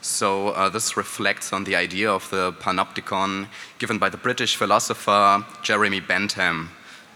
So 0.00 0.48
uh, 0.48 0.68
this 0.68 0.96
reflects 0.96 1.52
on 1.52 1.64
the 1.64 1.76
idea 1.76 2.10
of 2.10 2.28
the 2.30 2.52
panopticon 2.54 3.48
given 3.78 3.98
by 3.98 4.08
the 4.08 4.16
British 4.16 4.56
philosopher 4.56 5.44
Jeremy 5.62 6.00
Bentham. 6.00 6.70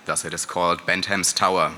Thus 0.04 0.24
it 0.24 0.32
is 0.32 0.46
called 0.46 0.86
Bentham's 0.86 1.32
Tower. 1.32 1.72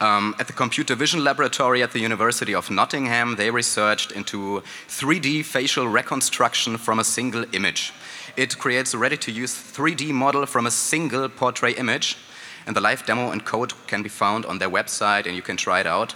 Um, 0.00 0.34
at 0.38 0.46
the 0.46 0.54
Computer 0.54 0.94
Vision 0.94 1.22
Laboratory 1.22 1.82
at 1.82 1.92
the 1.92 1.98
University 1.98 2.54
of 2.54 2.70
Nottingham, 2.70 3.36
they 3.36 3.50
researched 3.50 4.12
into 4.12 4.62
3D 4.88 5.44
facial 5.44 5.88
reconstruction 5.88 6.78
from 6.78 6.98
a 6.98 7.04
single 7.04 7.44
image. 7.52 7.92
It 8.36 8.58
creates 8.58 8.94
a 8.94 8.98
ready-to-use 8.98 9.54
3D 9.54 10.10
model 10.10 10.46
from 10.46 10.66
a 10.66 10.70
single 10.70 11.28
portrait 11.28 11.78
image, 11.78 12.16
and 12.66 12.76
the 12.76 12.80
live 12.80 13.04
demo 13.06 13.30
and 13.30 13.44
code 13.44 13.72
can 13.86 14.02
be 14.02 14.08
found 14.08 14.46
on 14.46 14.58
their 14.58 14.70
website, 14.70 15.26
and 15.26 15.34
you 15.34 15.42
can 15.42 15.56
try 15.56 15.80
it 15.80 15.86
out. 15.86 16.14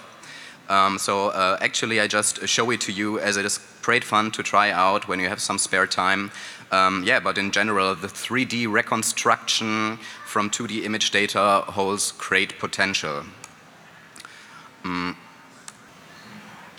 Um, 0.69 0.99
so 0.99 1.29
uh, 1.29 1.59
actually, 1.61 2.01
I 2.01 2.07
just 2.07 2.47
show 2.49 2.71
it 2.71 2.81
to 2.83 2.93
you 2.93 3.19
as 3.19 3.37
it 3.37 3.45
is 3.45 3.59
great 3.83 4.05
fun 4.05 4.31
to 4.33 4.43
try 4.43 4.71
out 4.71 5.09
when 5.09 5.21
you 5.21 5.29
have 5.29 5.41
some 5.41 5.59
spare 5.59 5.87
time. 5.87 6.31
Um, 6.71 7.05
yeah, 7.05 7.21
but 7.21 7.37
in 7.37 7.51
general, 7.51 7.95
the 7.95 8.09
3D 8.09 8.71
reconstruction 8.71 9.99
from 10.25 10.51
2D 10.51 10.85
image 10.85 11.11
data 11.11 11.65
holds 11.67 12.13
great 12.13 12.59
potential. 12.59 13.25
Mm. 14.83 15.17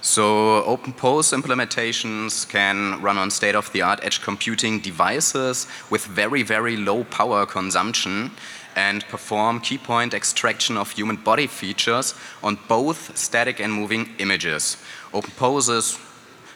So 0.06 0.62
OpenPose 0.68 1.34
implementations 1.34 2.48
can 2.48 3.02
run 3.02 3.18
on 3.18 3.32
state-of-the-art 3.32 4.02
edge 4.04 4.22
computing 4.22 4.80
devices 4.80 5.66
with 5.90 6.06
very, 6.06 6.44
very 6.44 6.78
low 6.78 7.06
power 7.06 7.48
consumption 7.48 8.30
and 8.76 9.04
perform 9.08 9.62
key 9.62 9.80
point 9.80 10.14
extraction 10.14 10.78
of 10.78 10.92
human 10.92 11.16
body 11.16 11.48
features 11.48 12.14
on 12.44 12.60
both 12.68 13.18
static 13.18 13.60
and 13.60 13.74
moving 13.74 14.14
images. 14.20 14.78
OpenPose 15.12 15.76
is 15.76 15.98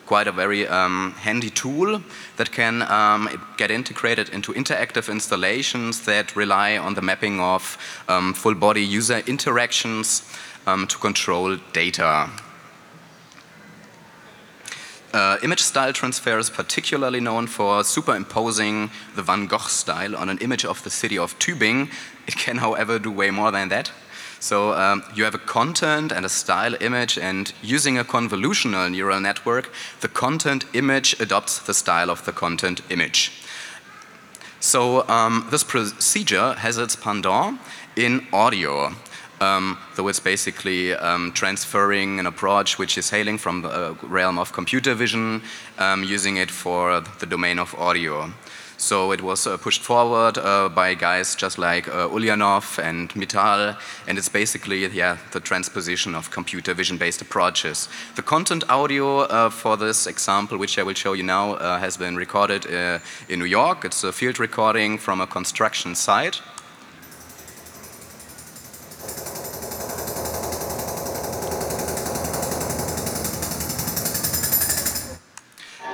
quite 0.05 0.27
a 0.27 0.31
very 0.31 0.67
um, 0.67 1.15
handy 1.17 1.49
tool 1.49 2.03
that 2.37 2.51
can 2.51 2.83
um, 2.83 3.27
get 3.57 3.71
integrated 3.71 4.29
into 4.29 4.53
interactive 4.53 5.11
installations 5.11 6.05
that 6.05 6.35
rely 6.35 6.77
on 6.77 6.93
the 6.93 7.01
mapping 7.01 7.39
of 7.39 7.79
um, 8.07 8.31
full 8.31 8.53
body 8.53 8.85
user 8.85 9.23
interactions 9.25 10.21
um, 10.67 10.85
to 10.85 10.99
control 10.99 11.57
data. 11.73 12.29
Uh, 15.11 15.37
image 15.41 15.61
style 15.61 15.91
transfer 15.91 16.37
is 16.37 16.51
particularly 16.51 17.19
known 17.19 17.47
for 17.47 17.83
superimposing 17.83 18.91
the 19.15 19.23
Van 19.23 19.47
Gogh 19.47 19.57
style 19.67 20.15
on 20.15 20.29
an 20.29 20.37
image 20.37 20.65
of 20.65 20.83
the 20.83 20.89
city 20.91 21.17
of 21.17 21.37
Tübingen. 21.39 21.89
It 22.27 22.35
can, 22.35 22.57
however, 22.57 22.99
do 22.99 23.11
way 23.11 23.31
more 23.31 23.51
than 23.51 23.69
that. 23.69 23.91
So 24.39 24.73
um, 24.73 25.03
you 25.15 25.23
have 25.23 25.33
a 25.33 25.39
content 25.39 26.11
and 26.11 26.25
a 26.25 26.29
style 26.29 26.75
image, 26.79 27.17
and 27.17 27.51
using 27.61 27.97
a 27.97 28.03
convolutional 28.03 28.89
neural 28.91 29.19
network, 29.19 29.71
the 30.01 30.07
content 30.07 30.65
image 30.73 31.19
adopts 31.19 31.59
the 31.59 31.73
style 31.73 32.11
of 32.11 32.23
the 32.25 32.31
content 32.31 32.81
image. 32.89 33.31
So 34.59 35.07
um, 35.09 35.47
this 35.49 35.63
procedure 35.63 36.53
has 36.53 36.77
its 36.77 36.95
pendant 36.95 37.59
in 37.95 38.27
audio 38.31 38.93
um, 39.41 39.77
it's 39.97 40.19
basically 40.19 40.93
um, 40.95 41.31
transferring 41.31 42.19
an 42.19 42.25
approach 42.25 42.79
which 42.79 42.97
is 42.97 43.09
hailing 43.09 43.37
from 43.37 43.61
the 43.61 43.95
realm 44.03 44.37
of 44.37 44.53
computer 44.53 44.93
vision, 44.93 45.41
um, 45.77 46.03
using 46.03 46.37
it 46.37 46.51
for 46.51 47.01
the 47.19 47.25
domain 47.25 47.59
of 47.59 47.75
audio. 47.75 48.31
So 48.79 49.11
it 49.11 49.21
was 49.21 49.45
uh, 49.45 49.57
pushed 49.57 49.83
forward 49.83 50.37
uh, 50.37 50.69
by 50.69 50.93
guys 50.93 51.35
just 51.35 51.57
like 51.57 51.89
uh, 51.89 52.07
Ulyanov 52.07 52.81
and 52.81 53.09
Mittal, 53.09 53.77
and 54.07 54.17
it's 54.17 54.29
basically 54.29 54.87
yeah, 54.87 55.17
the 55.31 55.41
transposition 55.41 56.15
of 56.15 56.31
computer 56.31 56.73
vision-based 56.73 57.21
approaches. 57.21 57.89
The 58.15 58.21
content 58.21 58.63
audio 58.69 59.19
uh, 59.23 59.49
for 59.49 59.75
this 59.75 60.07
example, 60.07 60.57
which 60.57 60.79
I 60.79 60.83
will 60.83 60.93
show 60.93 61.11
you 61.11 61.23
now, 61.23 61.55
uh, 61.55 61.77
has 61.79 61.97
been 61.97 62.15
recorded 62.15 62.73
uh, 62.73 62.99
in 63.27 63.39
New 63.39 63.45
York. 63.45 63.83
It's 63.83 64.01
a 64.05 64.13
field 64.13 64.39
recording 64.39 64.97
from 64.97 65.19
a 65.19 65.27
construction 65.27 65.93
site. 65.93 66.41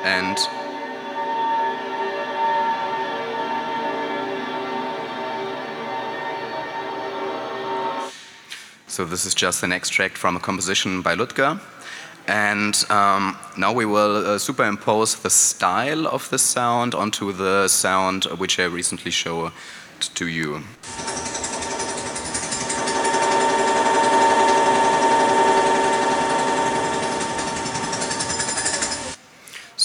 And 0.05 0.37
so 8.87 9.03
this 9.03 9.25
is 9.25 9.33
just 9.33 9.63
an 9.63 9.71
extract 9.71 10.15
from 10.15 10.35
a 10.35 10.39
composition 10.39 11.01
by 11.01 11.15
Ludger. 11.15 11.59
And 12.27 12.75
um, 12.91 13.35
now 13.57 13.73
we 13.73 13.85
will 13.85 14.17
uh, 14.17 14.37
superimpose 14.37 15.15
the 15.23 15.31
style 15.31 16.07
of 16.07 16.29
the 16.29 16.37
sound 16.37 16.93
onto 16.93 17.31
the 17.31 17.67
sound 17.67 18.25
which 18.37 18.59
I 18.59 18.65
recently 18.65 19.09
showed 19.09 19.53
to 19.99 20.27
you. 20.27 20.61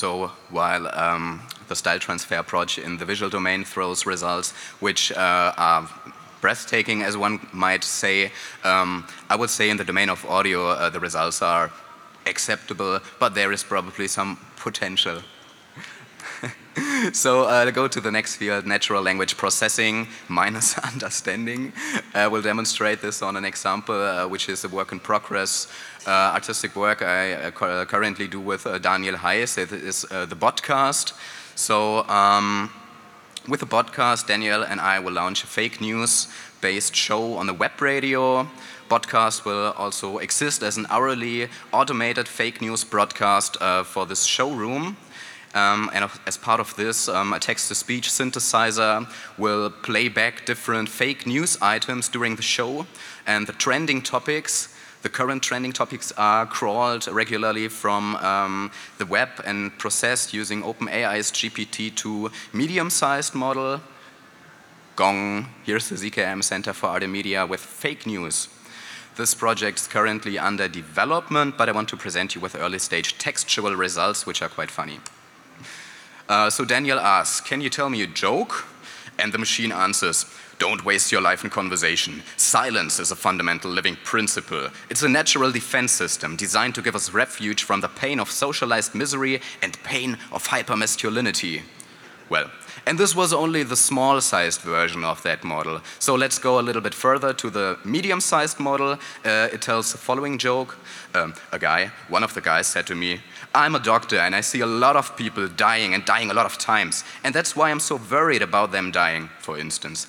So 0.01 0.31
while 0.61 0.85
um, 1.05 1.25
the 1.69 1.77
style 1.83 1.99
transfer 1.99 2.39
approach 2.45 2.73
in 2.87 2.99
the 3.01 3.07
visual 3.13 3.31
domain 3.31 3.65
throws 3.65 4.01
results 4.15 4.49
which 4.87 5.03
uh, 5.13 5.69
are 5.69 5.89
breathtaking, 6.43 6.99
as 7.09 7.17
one 7.17 7.35
might 7.53 7.85
say, 7.85 8.17
um, 8.65 8.91
I 9.33 9.37
would 9.41 9.51
say 9.59 9.71
in 9.73 9.77
the 9.79 9.85
domain 9.93 10.11
of 10.11 10.19
audio 10.27 10.61
uh, 10.69 10.91
the 10.91 11.01
results 11.01 11.41
are 11.43 11.71
acceptable, 12.27 13.01
but 13.19 13.31
there 13.35 13.53
is 13.57 13.63
probably 13.65 14.09
some 14.09 14.31
potential. 14.57 15.23
so 17.13 17.45
uh, 17.45 17.71
go 17.71 17.89
to 17.89 18.01
the 18.01 18.11
next 18.11 18.37
field, 18.37 18.67
natural 18.67 19.03
language 19.03 19.37
processing 19.37 20.09
minus 20.29 20.79
understanding. 20.79 21.73
Uh, 22.15 22.29
we'll 22.31 22.43
demonstrate 22.43 23.01
this 23.01 23.23
on 23.23 23.37
an 23.37 23.45
example, 23.45 23.95
uh, 23.95 24.27
which 24.29 24.49
is 24.49 24.65
a 24.65 24.69
work 24.69 24.93
in 24.93 25.01
progress 25.01 25.69
uh, 26.07 26.33
artistic 26.35 26.77
work 26.77 27.03
I 27.03 27.35
uh, 27.35 27.85
currently 27.85 28.27
do 28.27 28.41
with 28.41 28.67
uh, 28.67 28.79
Daniel 28.79 29.17
Heiss. 29.17 29.59
It 29.59 29.73
is 29.73 30.03
the 30.03 30.37
podcast. 30.37 31.13
So 31.55 32.09
um, 32.09 32.71
with 33.49 33.61
the 33.61 33.67
podcast, 33.67 34.27
Daniel 34.27 34.63
and 34.63 34.81
I 34.81 34.99
will 34.99 35.13
launch 35.13 35.45
a 35.45 35.47
fake 35.47 35.81
news 35.81 36.29
based 36.61 36.95
show 36.95 37.35
on 37.35 37.47
the 37.47 37.55
web 37.55 37.81
radio. 37.81 38.49
Podcast 38.89 39.45
will 39.45 39.73
also 39.77 40.19
exist 40.19 40.63
as 40.63 40.77
an 40.77 40.87
hourly 40.91 41.49
automated 41.73 42.27
fake 42.27 42.61
news 42.61 42.83
broadcast 42.83 43.57
uh, 43.61 43.85
for 43.85 44.07
this 44.07 44.25
showroom. 44.25 44.97
Um, 45.55 45.91
and 45.93 46.09
as 46.27 46.37
part 46.37 46.61
of 46.61 46.77
this, 46.77 47.09
um, 47.09 47.33
a 47.33 47.41
text 47.41 47.69
to 47.69 47.75
speech 47.75 48.09
synthesizer 48.09 49.11
will 49.37 49.71
play 49.71 50.09
back 50.09 50.47
different 50.47 50.89
fake 50.89 51.27
news 51.27 51.57
items 51.61 52.09
during 52.09 52.37
the 52.37 52.43
show. 52.43 52.87
And 53.27 53.47
the 53.47 53.53
trending 53.53 54.01
topics, 54.01 54.75
the 55.03 55.09
current 55.09 55.43
trending 55.43 55.73
topics, 55.73 56.13
are 56.13 56.47
crawled 56.47 57.09
regularly 57.09 57.67
from 57.67 58.15
um, 58.17 58.71
the 58.99 59.07
web 59.07 59.29
and 59.45 59.77
processed 59.77 60.33
using 60.33 60.63
OpenAI's 60.63 61.33
GPT-2 61.33 62.33
medium 62.53 62.89
sized 62.89 63.35
model. 63.35 63.81
Gong, 64.95 65.49
here's 65.65 65.89
the 65.89 65.97
ZKM 65.97 66.45
Center 66.45 66.73
for 66.73 66.89
Art 66.89 67.03
and 67.03 67.13
Media 67.13 67.45
with 67.45 67.61
fake 67.61 68.07
news. 68.07 68.49
This 69.17 69.35
project 69.35 69.81
is 69.81 69.87
currently 69.89 70.39
under 70.39 70.69
development, 70.69 71.59
but 71.59 71.69
I 71.69 71.73
want 71.73 71.89
to 71.89 71.97
present 71.97 72.37
you 72.37 72.41
with 72.41 72.55
early 72.55 72.79
stage 72.79 73.19
textual 73.19 73.75
results, 73.75 74.27
which 74.27 74.43
are 74.43 74.49
quite 74.49 74.71
funny. 74.71 75.01
Uh, 76.31 76.49
so 76.49 76.65
Daniel 76.65 77.01
asks, 77.01 77.41
Can 77.41 77.61
you 77.61 77.69
tell 77.69 77.91
me 77.91 78.03
a 78.03 78.07
joke? 78.07 78.65
And 79.19 79.33
the 79.33 79.39
machine 79.39 79.73
answers, 79.73 80.27
Don't 80.61 80.85
waste 80.85 81.11
your 81.11 81.21
life 81.21 81.43
in 81.43 81.51
conversation. 81.51 82.23
Silence 82.37 83.01
is 83.01 83.11
a 83.11 83.17
fundamental 83.17 83.69
living 83.69 83.97
principle. 84.05 84.69
It's 84.89 85.03
a 85.03 85.09
natural 85.09 85.51
defense 85.51 85.91
system 85.91 86.37
designed 86.37 86.77
to 86.77 86.83
give 86.83 86.95
us 86.95 87.13
refuge 87.13 87.65
from 87.65 87.81
the 87.81 87.89
pain 87.89 88.21
of 88.21 88.31
socialized 88.31 88.95
misery 88.95 89.41
and 89.61 89.77
pain 89.83 90.19
of 90.31 90.47
hypermasculinity. 90.47 91.63
Well, 92.29 92.49
and 92.91 92.99
this 92.99 93.15
was 93.15 93.33
only 93.33 93.63
the 93.63 93.77
small 93.77 94.21
sized 94.21 94.63
version 94.63 95.05
of 95.05 95.23
that 95.23 95.45
model. 95.45 95.81
So 96.01 96.17
let's 96.17 96.41
go 96.41 96.59
a 96.59 96.61
little 96.61 96.83
bit 96.83 96.93
further 96.93 97.33
to 97.33 97.49
the 97.49 97.79
medium 97.85 98.21
sized 98.21 98.59
model. 98.59 98.99
Uh, 99.25 99.49
it 99.53 99.63
tells 99.63 99.93
the 99.93 99.99
following 99.99 100.39
joke. 100.39 100.77
Um, 101.15 101.35
a 101.53 101.59
guy, 101.61 101.93
one 102.09 102.25
of 102.25 102.35
the 102.35 102.41
guys 102.41 102.67
said 102.67 102.89
to 102.89 102.97
me, 102.97 103.21
I'm 103.55 103.77
a 103.77 103.79
doctor 103.79 104.19
and 104.19 104.35
I 104.35 104.41
see 104.41 104.59
a 104.59 104.67
lot 104.67 104.97
of 104.97 105.17
people 105.17 105.47
dying 105.47 105.95
and 105.95 106.05
dying 106.05 106.33
a 106.33 106.35
lot 106.35 106.47
of 106.47 106.59
times. 106.59 107.05
And 107.23 107.33
that's 107.33 107.55
why 107.55 107.71
I'm 107.71 107.79
so 107.79 107.95
worried 108.11 108.43
about 108.43 108.73
them 108.73 108.91
dying, 108.91 109.31
for 109.39 109.57
instance. 109.57 110.09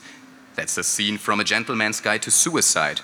That's 0.55 0.75
a 0.79 0.83
scene 0.83 1.19
from 1.19 1.39
A 1.39 1.43
Gentleman's 1.43 2.01
Guide 2.01 2.23
to 2.23 2.31
Suicide. 2.31 3.01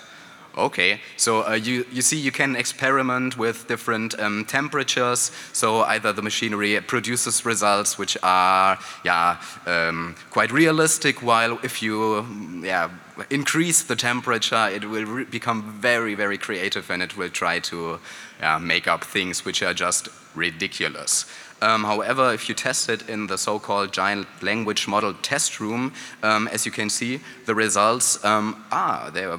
Okay, 0.58 1.02
so 1.18 1.48
uh, 1.48 1.54
you, 1.54 1.86
you 1.92 2.02
see, 2.02 2.18
you 2.18 2.32
can 2.32 2.56
experiment 2.56 3.38
with 3.38 3.68
different 3.68 4.20
um, 4.20 4.44
temperatures. 4.46 5.32
So 5.54 5.82
either 5.82 6.12
the 6.12 6.24
machinery 6.24 6.82
produces 6.82 7.46
results 7.46 8.00
which 8.00 8.18
are 8.24 8.80
yeah, 9.06 9.38
um, 9.68 10.16
quite 10.32 10.52
realistic, 10.52 11.22
while 11.22 11.60
if 11.62 11.84
you 11.84 12.26
yeah, 12.64 12.90
increase 13.30 13.84
the 13.84 13.96
temperature, 13.96 14.68
it 14.68 14.86
will 14.86 15.26
become 15.26 15.80
very, 15.80 16.16
very 16.16 16.40
creative 16.40 16.90
and 16.90 17.04
it 17.04 17.16
will 17.16 17.30
try 17.30 17.60
to 17.60 18.00
yeah, 18.40 18.58
make 18.58 18.88
up 18.88 19.04
things 19.04 19.46
which 19.46 19.62
are 19.62 19.76
just 19.76 20.10
ridiculous. 20.34 21.26
Um, 21.62 21.84
however, 21.84 22.34
if 22.34 22.48
you 22.50 22.56
test 22.56 22.88
it 22.88 23.10
in 23.10 23.28
the 23.28 23.38
so-called 23.38 23.92
giant 23.92 24.28
language 24.44 24.88
model 24.88 25.14
test 25.16 25.60
room, 25.60 25.92
um, 26.22 26.48
as 26.50 26.66
you 26.66 26.72
can 26.72 26.90
see, 26.90 27.20
the 27.46 27.56
results 27.56 28.24
um, 28.24 28.64
are 28.72 29.10
they 29.10 29.24
are 29.24 29.38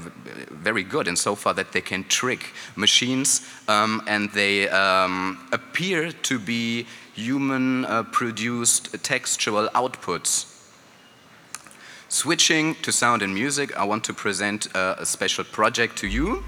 very 0.50 0.82
good 0.82 1.06
in 1.06 1.14
so 1.16 1.36
far 1.36 1.54
that 1.54 1.70
they 1.72 1.80
can 1.80 2.04
trick 2.04 2.52
machines 2.74 3.42
um, 3.68 4.02
and 4.08 4.30
they 4.32 4.68
um, 4.68 5.38
appear 5.52 6.10
to 6.10 6.38
be 6.40 6.86
human-produced 7.14 8.94
uh, 8.94 8.98
textual 9.02 9.68
outputs. 9.74 10.54
Switching 12.08 12.74
to 12.76 12.90
sound 12.90 13.22
and 13.22 13.34
music, 13.34 13.76
I 13.76 13.84
want 13.84 14.02
to 14.04 14.14
present 14.14 14.74
uh, 14.74 14.96
a 14.98 15.06
special 15.06 15.44
project 15.44 15.98
to 15.98 16.06
you. 16.08 16.42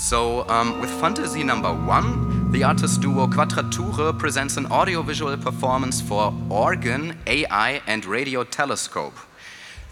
So, 0.00 0.48
um, 0.48 0.80
with 0.80 0.90
Fantasy 1.00 1.42
number 1.42 1.72
one, 1.74 2.52
the 2.52 2.62
artist 2.62 3.00
duo 3.00 3.26
Quadrature 3.26 4.12
presents 4.16 4.56
an 4.56 4.66
audiovisual 4.66 5.36
performance 5.36 6.00
for 6.00 6.32
organ, 6.48 7.18
AI, 7.26 7.82
and 7.84 8.06
radio 8.06 8.44
telescope. 8.44 9.14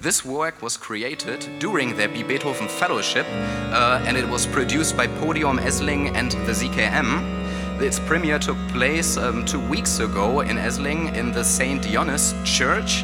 This 0.01 0.25
work 0.25 0.63
was 0.63 0.77
created 0.77 1.59
during 1.59 1.97
their 1.97 2.09
B. 2.09 2.23
Beethoven 2.23 2.69
Fellowship 2.69 3.27
uh, 3.73 4.01
and 4.07 4.17
it 4.17 4.27
was 4.29 4.47
produced 4.47 4.97
by 4.97 5.09
Podium 5.09 5.59
Esslingen 5.59 6.15
and 6.15 6.31
the 6.47 6.53
ZKM. 6.53 7.83
Its 7.83 7.99
premiere 7.99 8.39
took 8.39 8.57
place 8.69 9.17
um, 9.17 9.45
two 9.45 9.61
weeks 9.69 9.99
ago 9.99 10.41
in 10.41 10.57
Esslingen 10.57 11.17
in 11.17 11.33
the 11.33 11.43
St. 11.43 11.83
Dionys 11.83 12.33
Church. 12.45 13.03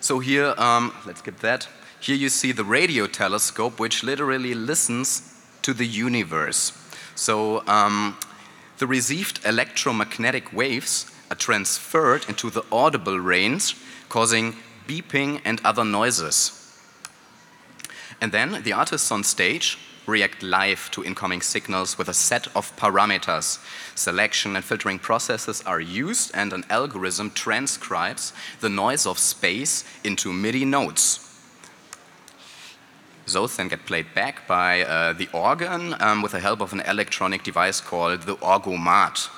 So, 0.00 0.18
here, 0.18 0.52
um, 0.58 0.92
let's 1.06 1.22
get 1.22 1.38
that. 1.38 1.68
Here 2.04 2.16
you 2.16 2.28
see 2.28 2.52
the 2.52 2.64
radio 2.64 3.06
telescope, 3.06 3.80
which 3.80 4.04
literally 4.04 4.52
listens 4.52 5.22
to 5.62 5.72
the 5.72 5.86
universe. 5.86 6.78
So 7.14 7.66
um, 7.66 8.18
the 8.76 8.86
received 8.86 9.40
electromagnetic 9.46 10.52
waves 10.52 11.10
are 11.30 11.34
transferred 11.34 12.28
into 12.28 12.50
the 12.50 12.62
audible 12.70 13.18
range, 13.18 13.78
causing 14.10 14.56
beeping 14.86 15.40
and 15.46 15.62
other 15.64 15.82
noises. 15.82 16.78
And 18.20 18.32
then 18.32 18.62
the 18.64 18.74
artists 18.74 19.10
on 19.10 19.24
stage 19.24 19.78
react 20.06 20.42
live 20.42 20.90
to 20.90 21.02
incoming 21.02 21.40
signals 21.40 21.96
with 21.96 22.10
a 22.10 22.12
set 22.12 22.48
of 22.54 22.76
parameters. 22.76 23.64
Selection 23.94 24.56
and 24.56 24.62
filtering 24.62 24.98
processes 24.98 25.62
are 25.62 25.80
used, 25.80 26.32
and 26.34 26.52
an 26.52 26.66
algorithm 26.68 27.30
transcribes 27.30 28.34
the 28.60 28.68
noise 28.68 29.06
of 29.06 29.18
space 29.18 29.84
into 30.04 30.34
MIDI 30.34 30.66
notes. 30.66 31.30
Those 33.26 33.56
then 33.56 33.68
get 33.68 33.86
played 33.86 34.12
back 34.14 34.46
by 34.46 34.82
uh, 34.82 35.12
the 35.14 35.28
organ 35.32 35.94
um, 36.00 36.22
with 36.22 36.32
the 36.32 36.40
help 36.40 36.60
of 36.60 36.72
an 36.72 36.80
electronic 36.80 37.42
device 37.42 37.80
called 37.80 38.22
the 38.22 38.36
orgomat. 38.36 39.28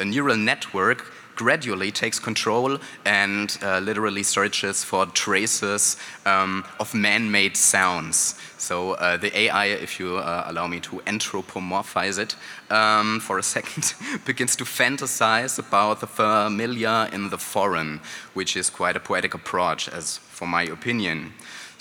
A 0.00 0.04
neural 0.04 0.36
network 0.36 1.12
gradually 1.36 1.90
takes 1.90 2.18
control 2.18 2.78
and 3.04 3.58
uh, 3.62 3.78
literally 3.80 4.22
searches 4.22 4.84
for 4.84 5.06
traces 5.06 5.96
um, 6.26 6.64
of 6.80 6.94
man 6.94 7.30
made 7.30 7.56
sounds. 7.56 8.38
So, 8.56 8.92
uh, 8.92 9.16
the 9.16 9.36
AI, 9.36 9.66
if 9.66 10.00
you 10.00 10.16
uh, 10.16 10.44
allow 10.46 10.66
me 10.66 10.80
to 10.80 11.02
anthropomorphize 11.06 12.18
it 12.18 12.36
um, 12.70 13.20
for 13.20 13.38
a 13.38 13.42
second, 13.56 13.94
begins 14.24 14.56
to 14.56 14.64
fantasize 14.64 15.58
about 15.58 16.00
the 16.00 16.06
familiar 16.06 17.08
in 17.12 17.30
the 17.30 17.38
foreign, 17.38 18.00
which 18.32 18.56
is 18.56 18.70
quite 18.70 18.96
a 18.96 19.00
poetic 19.00 19.34
approach, 19.34 19.88
as 19.88 20.18
for 20.18 20.46
my 20.46 20.62
opinion. 20.62 21.34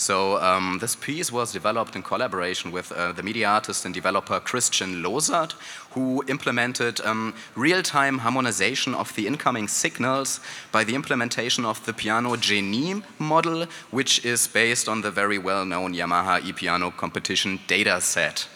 So 0.04 0.38
um, 0.42 0.80
this 0.82 0.98
piece 0.98 1.32
was 1.32 1.54
developed 1.54 1.96
in 1.96 2.04
collaboration 2.04 2.74
with 2.74 2.92
uh, 2.92 3.14
the 3.14 3.24
media 3.24 3.48
artist 3.48 3.86
and 3.86 3.94
developer 3.94 4.38
Christian 4.42 5.02
Losart, 5.02 5.54
who 5.92 6.22
implemented 6.28 7.00
um, 7.06 7.34
real-time 7.56 8.18
harmonization 8.18 8.94
of 8.96 9.16
the 9.16 9.26
incoming 9.26 9.70
signals 9.70 10.42
by 10.74 10.84
the 10.84 10.94
implementation 10.94 11.64
of 11.64 11.86
the 11.86 11.94
Piano 11.94 12.36
Genie 12.36 13.02
model, 13.18 13.66
which 13.92 14.26
is 14.26 14.46
based 14.46 14.90
on 14.90 15.04
the 15.04 15.10
very 15.10 15.38
well-known 15.38 15.94
Yamaha 15.94 16.44
e-piano 16.44 16.92
competition 16.92 17.60
dataset. 17.70 18.48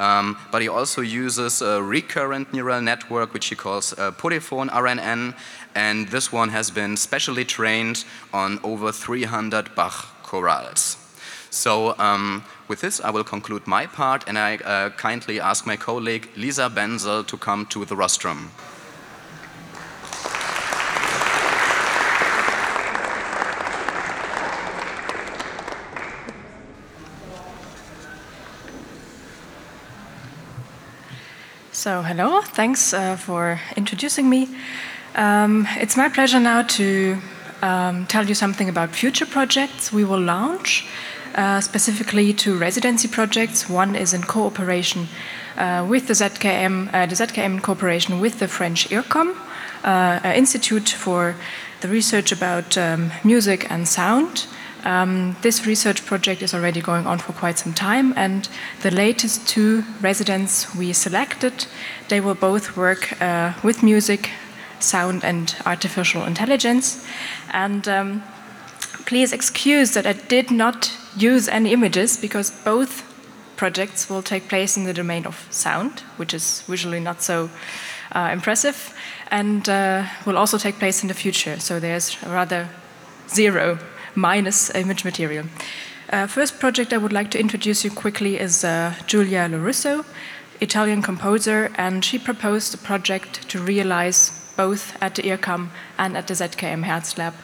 Um, 0.00 0.38
but 0.50 0.62
he 0.62 0.68
also 0.68 1.02
uses 1.02 1.60
a 1.60 1.82
recurrent 1.82 2.54
neural 2.54 2.80
network, 2.80 3.34
which 3.34 3.46
he 3.48 3.54
calls 3.54 3.92
uh, 3.98 4.12
Polyphony 4.12 4.70
RNN, 4.70 5.34
and 5.74 6.08
this 6.08 6.32
one 6.32 6.48
has 6.48 6.70
been 6.70 6.96
specially 6.96 7.44
trained 7.44 8.06
on 8.32 8.60
over 8.64 8.92
300 8.92 9.74
Bach 9.74 10.15
chorales. 10.26 10.96
So 11.50 11.94
um, 11.98 12.44
with 12.68 12.80
this, 12.80 13.00
I 13.00 13.10
will 13.10 13.24
conclude 13.24 13.66
my 13.66 13.86
part, 13.86 14.24
and 14.28 14.38
I 14.38 14.56
uh, 14.56 14.90
kindly 14.90 15.40
ask 15.40 15.66
my 15.66 15.76
colleague 15.76 16.28
Lisa 16.36 16.68
Benzel 16.68 17.26
to 17.26 17.36
come 17.36 17.64
to 17.66 17.84
the 17.84 17.96
rostrum. 17.96 18.50
So, 31.72 32.02
hello, 32.02 32.40
thanks 32.40 32.92
uh, 32.92 33.16
for 33.16 33.60
introducing 33.76 34.28
me. 34.28 34.48
Um, 35.14 35.68
it's 35.76 35.96
my 35.96 36.08
pleasure 36.08 36.40
now 36.40 36.62
to 36.62 37.18
um, 37.62 38.06
tell 38.06 38.26
you 38.26 38.34
something 38.34 38.68
about 38.68 38.90
future 38.90 39.26
projects 39.26 39.92
we 39.92 40.04
will 40.04 40.20
launch, 40.20 40.86
uh, 41.34 41.60
specifically 41.60 42.32
two 42.32 42.56
residency 42.56 43.08
projects. 43.08 43.68
One 43.68 43.96
is 43.96 44.14
in 44.14 44.22
cooperation 44.22 45.08
uh, 45.56 45.86
with 45.88 46.06
the 46.06 46.14
ZKM, 46.14 46.92
uh, 46.92 47.06
the 47.06 47.14
ZKM 47.14 47.44
in 47.44 47.60
cooperation 47.60 48.20
with 48.20 48.38
the 48.38 48.48
French 48.48 48.88
IRCAM, 48.88 49.36
uh, 49.84 50.32
Institute 50.34 50.88
for 50.88 51.36
the 51.80 51.88
Research 51.88 52.32
about 52.32 52.76
um, 52.78 53.10
Music 53.24 53.70
and 53.70 53.86
Sound. 53.86 54.46
Um, 54.84 55.36
this 55.42 55.66
research 55.66 56.06
project 56.06 56.42
is 56.42 56.54
already 56.54 56.80
going 56.80 57.06
on 57.06 57.18
for 57.18 57.32
quite 57.32 57.58
some 57.58 57.74
time, 57.74 58.14
and 58.16 58.48
the 58.82 58.90
latest 58.90 59.48
two 59.48 59.84
residents 60.00 60.74
we 60.76 60.92
selected, 60.92 61.66
they 62.08 62.20
will 62.20 62.36
both 62.36 62.76
work 62.76 63.20
uh, 63.20 63.54
with 63.64 63.82
music, 63.82 64.30
sound, 64.80 65.24
and 65.24 65.54
artificial 65.64 66.24
intelligence. 66.24 67.04
And 67.52 67.86
um, 67.88 68.22
please 69.06 69.32
excuse 69.32 69.92
that 69.92 70.06
I 70.06 70.12
did 70.12 70.50
not 70.50 70.92
use 71.16 71.48
any 71.48 71.72
images 71.72 72.16
because 72.16 72.50
both 72.50 73.04
projects 73.56 74.10
will 74.10 74.22
take 74.22 74.48
place 74.48 74.76
in 74.76 74.84
the 74.84 74.92
domain 74.92 75.26
of 75.26 75.46
sound, 75.50 76.00
which 76.18 76.34
is 76.34 76.62
visually 76.62 77.00
not 77.00 77.22
so 77.22 77.50
uh, 78.12 78.30
impressive, 78.32 78.94
and 79.30 79.68
uh, 79.68 80.04
will 80.26 80.36
also 80.36 80.58
take 80.58 80.78
place 80.78 81.02
in 81.02 81.08
the 81.08 81.14
future. 81.14 81.58
So 81.58 81.80
there's 81.80 82.22
rather 82.22 82.68
zero 83.28 83.78
minus 84.14 84.74
image 84.74 85.04
material. 85.04 85.46
Uh, 86.10 86.26
first 86.26 86.60
project 86.60 86.92
I 86.92 86.98
would 86.98 87.12
like 87.12 87.30
to 87.32 87.40
introduce 87.40 87.84
you 87.84 87.90
quickly 87.90 88.38
is 88.38 88.62
uh, 88.62 88.94
Giulia 89.06 89.48
Lorusso, 89.48 90.04
Italian 90.60 91.02
composer, 91.02 91.70
and 91.76 92.04
she 92.04 92.18
proposed 92.18 92.74
a 92.74 92.78
project 92.78 93.48
to 93.48 93.58
realize 93.58 94.45
both 94.56 95.00
at 95.02 95.14
the 95.14 95.22
IRCAM 95.22 95.68
and 95.98 96.16
at 96.16 96.26
the 96.26 96.34
ZKM 96.34 96.84
Hertz 96.84 97.18
Lab, 97.18 97.34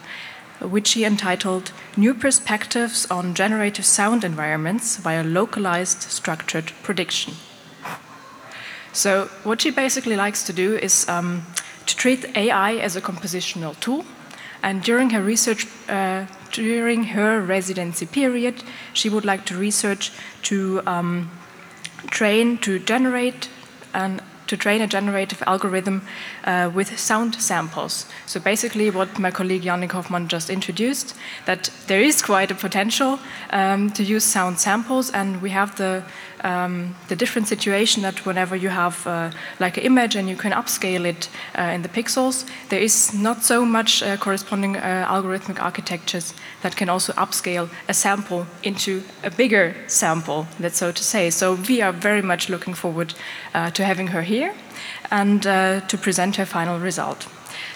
which 0.59 0.87
she 0.87 1.03
entitled 1.03 1.71
New 1.97 2.13
Perspectives 2.13 3.09
on 3.11 3.33
Generative 3.33 3.85
Sound 3.85 4.23
Environments 4.23 4.97
via 4.97 5.23
Localized 5.23 6.03
Structured 6.03 6.71
Prediction. 6.83 7.33
So, 8.93 9.25
what 9.43 9.61
she 9.61 9.71
basically 9.71 10.15
likes 10.15 10.43
to 10.43 10.53
do 10.53 10.77
is 10.77 11.09
um, 11.09 11.45
to 11.85 11.95
treat 11.95 12.37
AI 12.37 12.75
as 12.75 12.95
a 12.95 13.01
compositional 13.01 13.79
tool. 13.79 14.05
And 14.61 14.81
during 14.81 15.09
her 15.09 15.21
research, 15.21 15.67
uh, 15.89 16.25
during 16.51 17.03
her 17.05 17.41
residency 17.41 18.05
period, 18.05 18.63
she 18.93 19.09
would 19.09 19.25
like 19.25 19.45
to 19.45 19.57
research 19.57 20.11
to 20.43 20.81
um, 20.85 21.31
train, 22.11 22.57
to 22.59 22.79
generate 22.79 23.49
an 23.93 24.21
to 24.53 24.57
train 24.57 24.81
a 24.81 24.87
generative 24.87 25.41
algorithm 25.47 26.01
uh, 26.43 26.69
with 26.75 26.99
sound 26.99 27.33
samples. 27.41 28.05
So 28.27 28.39
basically, 28.39 28.91
what 28.91 29.17
my 29.17 29.31
colleague 29.31 29.63
Yannick 29.63 29.93
Hoffmann 29.93 30.27
just 30.27 30.49
introduced, 30.49 31.15
that 31.45 31.71
there 31.87 32.01
is 32.01 32.21
quite 32.21 32.51
a 32.51 32.55
potential 32.55 33.19
um, 33.49 33.89
to 33.93 34.03
use 34.03 34.23
sound 34.23 34.59
samples, 34.59 35.11
and 35.11 35.41
we 35.41 35.49
have 35.49 35.75
the 35.75 36.03
um, 36.43 36.95
the 37.07 37.15
different 37.15 37.47
situation 37.47 38.03
that 38.03 38.25
whenever 38.25 38.55
you 38.55 38.69
have 38.69 39.05
uh, 39.07 39.31
like 39.59 39.77
an 39.77 39.83
image 39.83 40.15
and 40.15 40.29
you 40.29 40.35
can 40.35 40.51
upscale 40.51 41.05
it 41.05 41.29
uh, 41.57 41.63
in 41.63 41.81
the 41.81 41.89
pixels, 41.89 42.45
there 42.69 42.81
is 42.81 43.13
not 43.13 43.43
so 43.43 43.65
much 43.65 44.03
uh, 44.03 44.17
corresponding 44.17 44.77
uh, 44.77 45.07
algorithmic 45.09 45.61
architectures 45.61 46.33
that 46.61 46.75
can 46.75 46.89
also 46.89 47.13
upscale 47.13 47.69
a 47.87 47.93
sample 47.93 48.45
into 48.63 49.03
a 49.23 49.31
bigger 49.31 49.75
sample, 49.87 50.47
that's 50.59 50.77
so 50.77 50.91
to 50.91 51.03
say. 51.03 51.29
So 51.29 51.55
we 51.55 51.81
are 51.81 51.91
very 51.91 52.21
much 52.21 52.49
looking 52.49 52.73
forward 52.73 53.13
uh, 53.53 53.69
to 53.71 53.83
having 53.83 54.07
her 54.07 54.23
here 54.23 54.53
and 55.11 55.45
uh, 55.47 55.81
to 55.81 55.97
present 55.97 56.35
her 56.35 56.45
final 56.45 56.79
result. 56.79 57.27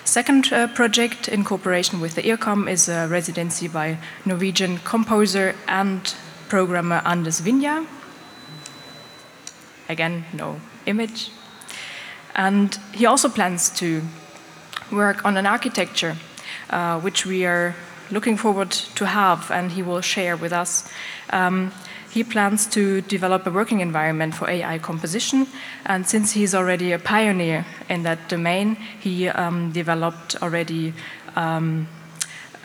Second 0.03 0.51
uh, 0.51 0.67
project 0.67 1.27
in 1.27 1.43
cooperation 1.43 1.99
with 1.99 2.15
the 2.15 2.23
IRCAM 2.23 2.69
is 2.69 2.89
a 2.89 3.07
residency 3.07 3.67
by 3.67 3.97
Norwegian 4.25 4.79
composer 4.79 5.55
and 5.67 6.15
programmer 6.49 7.01
Anders 7.05 7.41
Vinjar 7.41 7.85
again, 9.89 10.25
no 10.33 10.59
image. 10.85 11.31
And 12.35 12.77
he 12.93 13.05
also 13.05 13.29
plans 13.29 13.69
to 13.79 14.01
work 14.91 15.25
on 15.25 15.37
an 15.37 15.45
architecture 15.45 16.15
uh, 16.69 16.99
which 16.99 17.25
we 17.25 17.45
are 17.45 17.75
looking 18.11 18.37
forward 18.37 18.71
to 18.71 19.05
have, 19.05 19.51
and 19.51 19.71
he 19.71 19.81
will 19.81 20.01
share 20.01 20.37
with 20.37 20.53
us. 20.53 20.89
Um, 21.31 21.71
he 22.09 22.23
plans 22.23 22.65
to 22.67 23.01
develop 23.01 23.45
a 23.45 23.51
working 23.51 23.81
environment 23.81 24.33
for 24.33 24.49
AI 24.49 24.79
composition, 24.79 25.47
and 25.85 26.07
since 26.07 26.31
he's 26.31 26.55
already 26.55 26.91
a 26.93 26.99
pioneer 26.99 27.65
in 27.89 28.03
that 28.03 28.29
domain, 28.29 28.75
he 28.99 29.27
um, 29.27 29.71
developed 29.71 30.41
already 30.41 30.93
um, 31.35 31.87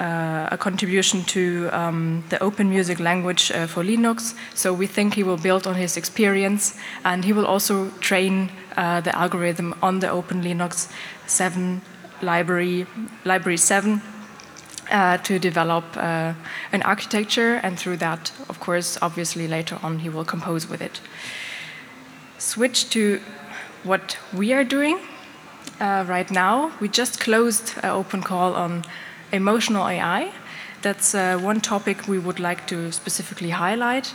uh, 0.01 0.49
a 0.51 0.59
contribution 0.59 1.23
to 1.25 1.69
um, 1.73 2.25
the 2.29 2.43
open 2.43 2.69
music 2.69 2.99
language 3.01 3.51
uh, 3.51 3.67
for 3.67 3.85
Linux. 3.85 4.35
So 4.55 4.73
we 4.73 4.87
think 4.87 5.15
he 5.15 5.23
will 5.23 5.37
build 5.37 5.67
on 5.67 5.75
his 5.75 5.97
experience 5.97 6.77
and 7.05 7.25
he 7.25 7.33
will 7.33 7.47
also 7.47 7.91
train 8.01 8.51
uh, 8.77 9.01
the 9.01 9.17
algorithm 9.17 9.75
on 9.83 10.01
the 10.01 10.11
Open 10.11 10.43
Linux 10.43 10.91
7 11.27 11.81
library, 12.23 12.87
library 13.25 13.59
7. 13.59 14.03
Uh, 14.91 15.17
to 15.19 15.39
develop 15.39 15.85
uh, 15.97 16.35
an 16.73 16.83
architecture, 16.83 17.55
and 17.63 17.79
through 17.79 17.97
that, 17.97 18.31
of 18.51 18.61
course, 18.61 18.99
obviously 19.01 19.49
later 19.49 19.79
on, 19.83 20.01
he 20.01 20.09
will 20.09 20.25
compose 20.25 20.69
with 20.69 20.83
it. 20.83 21.01
Switch 22.37 22.91
to 22.91 23.21
what 23.85 24.19
we 24.35 24.53
are 24.53 24.65
doing 24.65 24.99
uh, 25.81 26.05
right 26.07 26.31
now. 26.31 26.73
We 26.81 26.89
just 26.89 27.21
closed 27.21 27.75
an 27.83 27.91
open 27.91 28.23
call 28.23 28.55
on 28.55 28.85
emotional 29.33 29.89
AI. 29.89 30.33
That's 30.83 31.15
uh, 31.15 31.39
one 31.39 31.61
topic 31.61 32.07
we 32.09 32.19
would 32.19 32.39
like 32.39 32.67
to 32.69 32.93
specifically 32.93 33.51
highlight. 33.51 34.15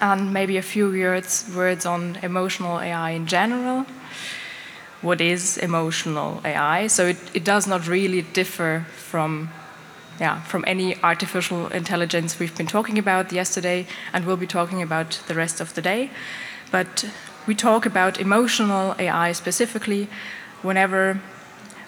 And 0.00 0.32
maybe 0.32 0.56
a 0.56 0.62
few 0.62 0.90
words, 0.90 1.50
words 1.54 1.86
on 1.86 2.18
emotional 2.22 2.80
AI 2.80 3.10
in 3.10 3.26
general. 3.26 3.86
What 5.00 5.20
is 5.20 5.56
emotional 5.58 6.40
AI? 6.44 6.88
So 6.88 7.06
it, 7.06 7.16
it 7.34 7.44
does 7.44 7.66
not 7.66 7.88
really 7.88 8.22
differ 8.22 8.86
from 8.96 9.50
yeah, 10.20 10.42
from 10.42 10.62
any 10.66 10.96
artificial 11.02 11.68
intelligence 11.68 12.38
we've 12.38 12.56
been 12.56 12.66
talking 12.66 12.98
about 12.98 13.32
yesterday 13.32 13.86
and 14.12 14.24
we'll 14.24 14.36
be 14.36 14.46
talking 14.46 14.82
about 14.82 15.20
the 15.26 15.34
rest 15.34 15.60
of 15.60 15.74
the 15.74 15.82
day. 15.82 16.10
But 16.70 17.04
we 17.46 17.54
talk 17.54 17.86
about 17.86 18.20
emotional 18.20 18.94
AI 18.98 19.32
specifically 19.32 20.08
whenever 20.62 21.20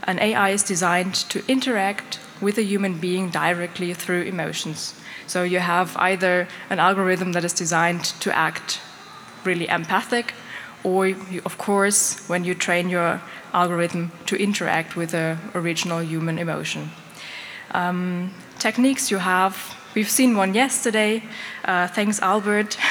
an 0.06 0.18
AI 0.18 0.50
is 0.50 0.62
designed 0.62 1.14
to 1.14 1.42
interact 1.48 2.18
with 2.40 2.58
a 2.58 2.62
human 2.62 2.98
being 2.98 3.30
directly 3.30 3.94
through 3.94 4.22
emotions. 4.22 4.94
So 5.26 5.42
you 5.42 5.60
have 5.60 5.96
either 5.96 6.46
an 6.70 6.78
algorithm 6.78 7.32
that 7.32 7.44
is 7.44 7.52
designed 7.52 8.04
to 8.20 8.36
act 8.36 8.80
really 9.44 9.68
empathic, 9.68 10.34
or 10.82 11.06
you, 11.06 11.40
of 11.44 11.56
course, 11.56 12.28
when 12.28 12.44
you 12.44 12.54
train 12.54 12.90
your 12.90 13.20
algorithm 13.52 14.12
to 14.26 14.36
interact 14.36 14.96
with 14.96 15.10
the 15.10 15.38
original 15.54 16.00
human 16.00 16.38
emotion. 16.38 16.90
Um, 17.70 18.34
techniques 18.58 19.10
you 19.10 19.18
have, 19.18 19.74
we've 19.94 20.10
seen 20.10 20.36
one 20.36 20.54
yesterday. 20.54 21.22
Uh, 21.64 21.88
thanks, 21.88 22.20
Albert. 22.20 22.76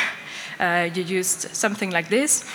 Uh, 0.59 0.87
you 0.93 1.03
used 1.03 1.53
something 1.53 1.89
like 1.89 2.09
this 2.09 2.45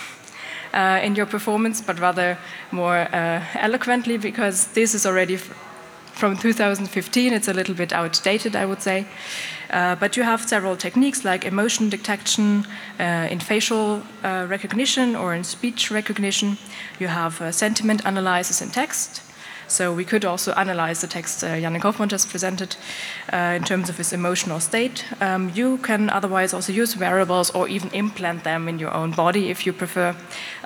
uh, 0.73 0.99
in 1.03 1.15
your 1.15 1.25
performance, 1.25 1.81
but 1.81 1.99
rather 1.99 2.37
more 2.71 3.07
uh, 3.13 3.43
eloquently, 3.55 4.17
because 4.17 4.67
this 4.67 4.93
is 4.93 5.05
already 5.05 5.37
from 6.19 6.37
2015. 6.37 7.33
It's 7.33 7.47
a 7.47 7.53
little 7.53 7.73
bit 7.75 7.93
outdated, 7.93 8.55
I 8.55 8.65
would 8.65 8.81
say. 8.81 9.05
Uh, 9.69 9.95
but 9.95 10.17
you 10.17 10.23
have 10.23 10.41
several 10.41 10.75
techniques 10.75 11.23
like 11.23 11.45
emotion 11.45 11.89
detection 11.89 12.65
uh, 12.99 13.27
in 13.31 13.39
facial 13.39 14.01
uh, 14.23 14.45
recognition 14.49 15.15
or 15.15 15.33
in 15.33 15.43
speech 15.43 15.91
recognition. 15.91 16.57
You 16.99 17.07
have 17.07 17.41
uh, 17.41 17.51
sentiment 17.51 18.01
analysis 18.05 18.61
in 18.61 18.69
text. 18.69 19.21
So 19.69 19.93
we 19.93 20.03
could 20.03 20.25
also 20.25 20.51
analyze 20.53 21.01
the 21.01 21.07
text 21.07 21.43
uh, 21.43 21.79
Hoffmann 21.79 22.09
just 22.09 22.29
presented 22.29 22.75
uh, 23.31 23.55
in 23.55 23.63
terms 23.63 23.89
of 23.89 23.97
his 23.97 24.11
emotional 24.11 24.59
state. 24.59 25.05
Um, 25.21 25.51
you 25.53 25.77
can 25.77 26.09
otherwise 26.09 26.53
also 26.53 26.73
use 26.73 26.97
wearables 26.97 27.51
or 27.51 27.67
even 27.67 27.89
implant 27.91 28.43
them 28.43 28.67
in 28.67 28.79
your 28.79 28.93
own 28.93 29.11
body 29.11 29.49
if 29.49 29.65
you 29.65 29.73
prefer 29.73 30.15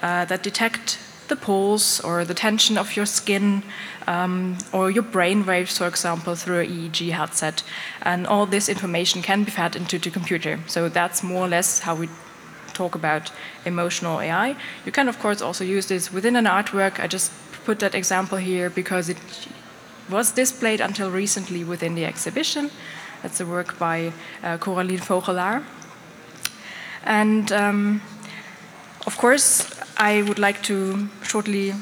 uh, 0.01 0.25
that 0.25 0.41
detect 0.41 0.97
the 1.27 1.35
pulse 1.35 1.99
or 2.01 2.25
the 2.25 2.33
tension 2.33 2.77
of 2.77 2.95
your 2.95 3.05
skin 3.05 3.63
um, 4.07 4.57
or 4.71 4.91
your 4.91 5.03
brain 5.03 5.45
waves, 5.45 5.77
for 5.77 5.87
example, 5.87 6.35
through 6.35 6.61
an 6.61 6.69
EEG 6.69 7.11
headset. 7.11 7.63
And 8.01 8.27
all 8.27 8.45
this 8.45 8.69
information 8.69 9.21
can 9.21 9.43
be 9.43 9.51
fed 9.51 9.75
into 9.75 9.99
the 9.99 10.09
computer. 10.09 10.59
So 10.67 10.89
that's 10.89 11.23
more 11.23 11.45
or 11.45 11.49
less 11.49 11.79
how 11.79 11.95
we 11.95 12.09
talk 12.73 12.95
about 12.95 13.31
emotional 13.65 14.19
AI. 14.19 14.55
You 14.85 14.91
can, 14.91 15.07
of 15.07 15.19
course, 15.19 15.41
also 15.41 15.63
use 15.63 15.87
this 15.87 16.11
within 16.11 16.35
an 16.35 16.45
artwork. 16.45 16.99
I 16.99 17.07
just 17.07 17.31
put 17.65 17.79
that 17.79 17.95
example 17.95 18.37
here 18.37 18.69
because 18.69 19.09
it 19.09 19.17
was 20.09 20.31
displayed 20.31 20.81
until 20.81 21.09
recently 21.09 21.63
within 21.63 21.95
the 21.95 22.05
exhibition. 22.05 22.69
That's 23.21 23.39
a 23.39 23.45
work 23.45 23.79
by 23.79 24.11
uh, 24.43 24.57
Coralie 24.57 24.97
Vogelaar. 24.97 25.63
And 27.05 27.51
um, 27.51 28.01
of 29.05 29.17
course, 29.17 29.69
I 29.97 30.21
would 30.21 30.39
like 30.39 30.61
to 30.63 31.09
shortly 31.23 31.73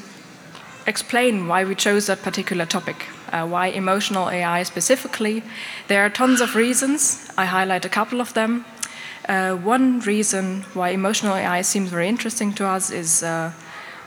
explain 0.86 1.48
why 1.48 1.64
we 1.64 1.74
chose 1.74 2.06
that 2.06 2.22
particular 2.22 2.66
topic, 2.66 3.06
uh, 3.32 3.46
why 3.46 3.66
emotional 3.68 4.28
AI 4.30 4.62
specifically. 4.64 5.42
There 5.88 6.04
are 6.04 6.10
tons 6.10 6.40
of 6.40 6.54
reasons. 6.54 7.30
I 7.38 7.44
highlight 7.46 7.84
a 7.84 7.88
couple 7.88 8.20
of 8.20 8.34
them. 8.34 8.64
Uh, 9.28 9.54
one 9.54 10.00
reason 10.00 10.64
why 10.74 10.90
emotional 10.90 11.34
AI 11.36 11.62
seems 11.62 11.90
very 11.90 12.08
interesting 12.08 12.52
to 12.54 12.66
us 12.66 12.90
is 12.90 13.22
uh, 13.22 13.52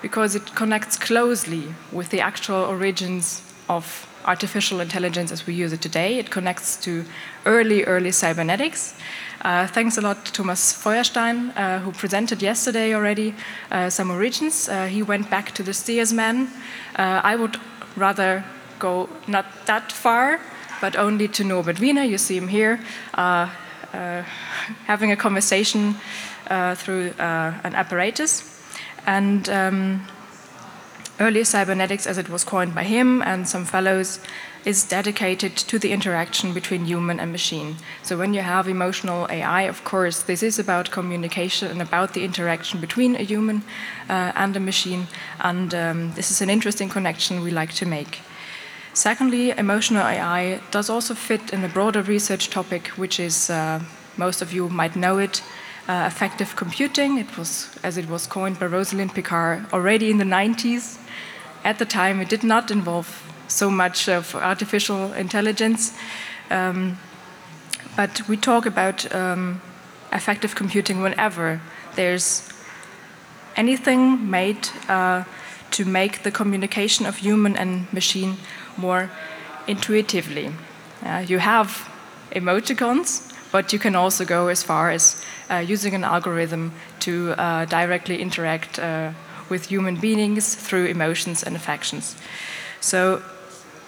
because 0.01 0.35
it 0.35 0.55
connects 0.55 0.97
closely 0.97 1.73
with 1.91 2.09
the 2.09 2.21
actual 2.21 2.63
origins 2.63 3.41
of 3.69 4.07
artificial 4.25 4.79
intelligence 4.79 5.31
as 5.31 5.45
we 5.47 5.53
use 5.53 5.73
it 5.73 5.81
today. 5.81 6.17
It 6.17 6.29
connects 6.29 6.77
to 6.77 7.05
early, 7.45 7.83
early 7.83 8.11
cybernetics. 8.11 8.95
Uh, 9.41 9.67
thanks 9.67 9.97
a 9.97 10.01
lot 10.01 10.25
to 10.25 10.31
Thomas 10.31 10.73
Feuerstein, 10.73 11.51
uh, 11.51 11.79
who 11.79 11.91
presented 11.91 12.41
yesterday 12.41 12.95
already 12.95 13.35
uh, 13.71 13.89
some 13.89 14.09
origins. 14.09 14.67
Uh, 14.67 14.87
he 14.87 15.03
went 15.03 15.29
back 15.29 15.51
to 15.51 15.63
the 15.63 15.73
steersman. 15.73 16.47
Uh, 16.95 17.21
I 17.23 17.35
would 17.35 17.57
rather 17.95 18.43
go 18.79 19.07
not 19.27 19.45
that 19.65 19.91
far, 19.91 20.39
but 20.81 20.95
only 20.95 21.27
to 21.27 21.43
Norbert 21.43 21.79
Wiener. 21.79 22.03
You 22.03 22.17
see 22.17 22.37
him 22.37 22.47
here. 22.47 22.79
Uh, 23.13 23.49
having 24.87 25.09
a 25.09 25.15
conversation 25.15 25.95
through 26.75 27.13
an 27.17 27.75
apparatus. 27.75 28.54
And 29.05 29.49
um, 29.49 30.07
early 31.19 31.43
cybernetics, 31.43 32.07
as 32.07 32.17
it 32.17 32.29
was 32.29 32.43
coined 32.43 32.75
by 32.75 32.83
him 32.83 33.21
and 33.21 33.47
some 33.47 33.65
fellows, 33.65 34.19
is 34.65 34.83
dedicated 34.83 35.55
to 35.55 35.77
the 35.77 35.91
interaction 35.91 36.53
between 36.53 36.85
human 36.85 37.19
and 37.19 37.31
machine. 37.31 37.75
So 38.01 38.17
when 38.17 38.33
you 38.33 38.41
have 38.41 38.67
emotional 38.67 39.27
AI, 39.29 39.61
of 39.63 39.83
course, 39.83 40.23
this 40.23 40.41
is 40.41 40.57
about 40.57 40.89
communication 40.89 41.69
and 41.69 41.81
about 41.81 42.13
the 42.13 42.23
interaction 42.23 42.81
between 42.81 43.15
a 43.15 43.23
human 43.23 43.61
uh, 44.09 44.31
and 44.35 44.55
a 44.57 44.59
machine. 44.59 45.07
And 45.39 45.73
um, 45.75 46.13
this 46.13 46.31
is 46.31 46.41
an 46.41 46.49
interesting 46.49 46.89
connection 46.89 47.41
we 47.41 47.51
like 47.51 47.73
to 47.75 47.85
make. 47.85 48.21
Secondly, 48.93 49.51
emotional 49.51 50.03
AI 50.03 50.61
does 50.71 50.89
also 50.89 51.13
fit 51.13 51.53
in 51.53 51.63
a 51.63 51.69
broader 51.69 52.01
research 52.01 52.49
topic, 52.49 52.87
which 52.97 53.19
is, 53.19 53.49
uh, 53.49 53.83
most 54.17 54.41
of 54.41 54.51
you 54.51 54.69
might 54.69 54.95
know 54.95 55.19
it, 55.19 55.43
uh, 55.87 56.03
affective 56.05 56.55
computing. 56.55 57.17
It 57.17 57.37
was, 57.37 57.69
as 57.83 57.97
it 57.97 58.09
was 58.09 58.27
coined 58.27 58.59
by 58.59 58.67
Rosalind 58.67 59.13
Picard 59.13 59.65
already 59.71 60.09
in 60.09 60.17
the 60.17 60.25
90s. 60.25 60.97
At 61.63 61.79
the 61.79 61.85
time, 61.85 62.21
it 62.21 62.29
did 62.29 62.43
not 62.43 62.71
involve 62.71 63.31
so 63.47 63.69
much 63.69 64.09
of 64.09 64.35
artificial 64.35 65.13
intelligence. 65.13 65.93
Um, 66.49 66.97
but 67.95 68.27
we 68.27 68.37
talk 68.37 68.65
about 68.65 69.13
um, 69.13 69.61
affective 70.11 70.55
computing 70.55 71.01
whenever 71.01 71.61
there's 71.95 72.49
anything 73.55 74.29
made 74.29 74.69
uh, 74.89 75.23
to 75.71 75.85
make 75.85 76.23
the 76.23 76.31
communication 76.31 77.05
of 77.05 77.17
human 77.17 77.55
and 77.55 77.91
machine 77.93 78.37
more 78.77 79.09
intuitively. 79.67 80.51
Uh, 81.03 81.23
you 81.27 81.39
have 81.39 81.89
emoticons, 82.31 83.33
but 83.51 83.71
you 83.71 83.79
can 83.79 83.95
also 83.95 84.25
go 84.25 84.47
as 84.47 84.63
far 84.63 84.91
as 84.91 85.24
using 85.53 85.93
an 85.93 86.03
algorithm 86.03 86.71
to 86.99 87.33
uh, 87.37 87.65
directly 87.65 88.21
interact 88.21 88.79
uh, 88.79 89.11
with 89.49 89.65
human 89.67 89.95
beings 89.95 90.55
through 90.55 90.85
emotions 90.85 91.43
and 91.43 91.55
affections. 91.55 92.15
So 92.81 93.21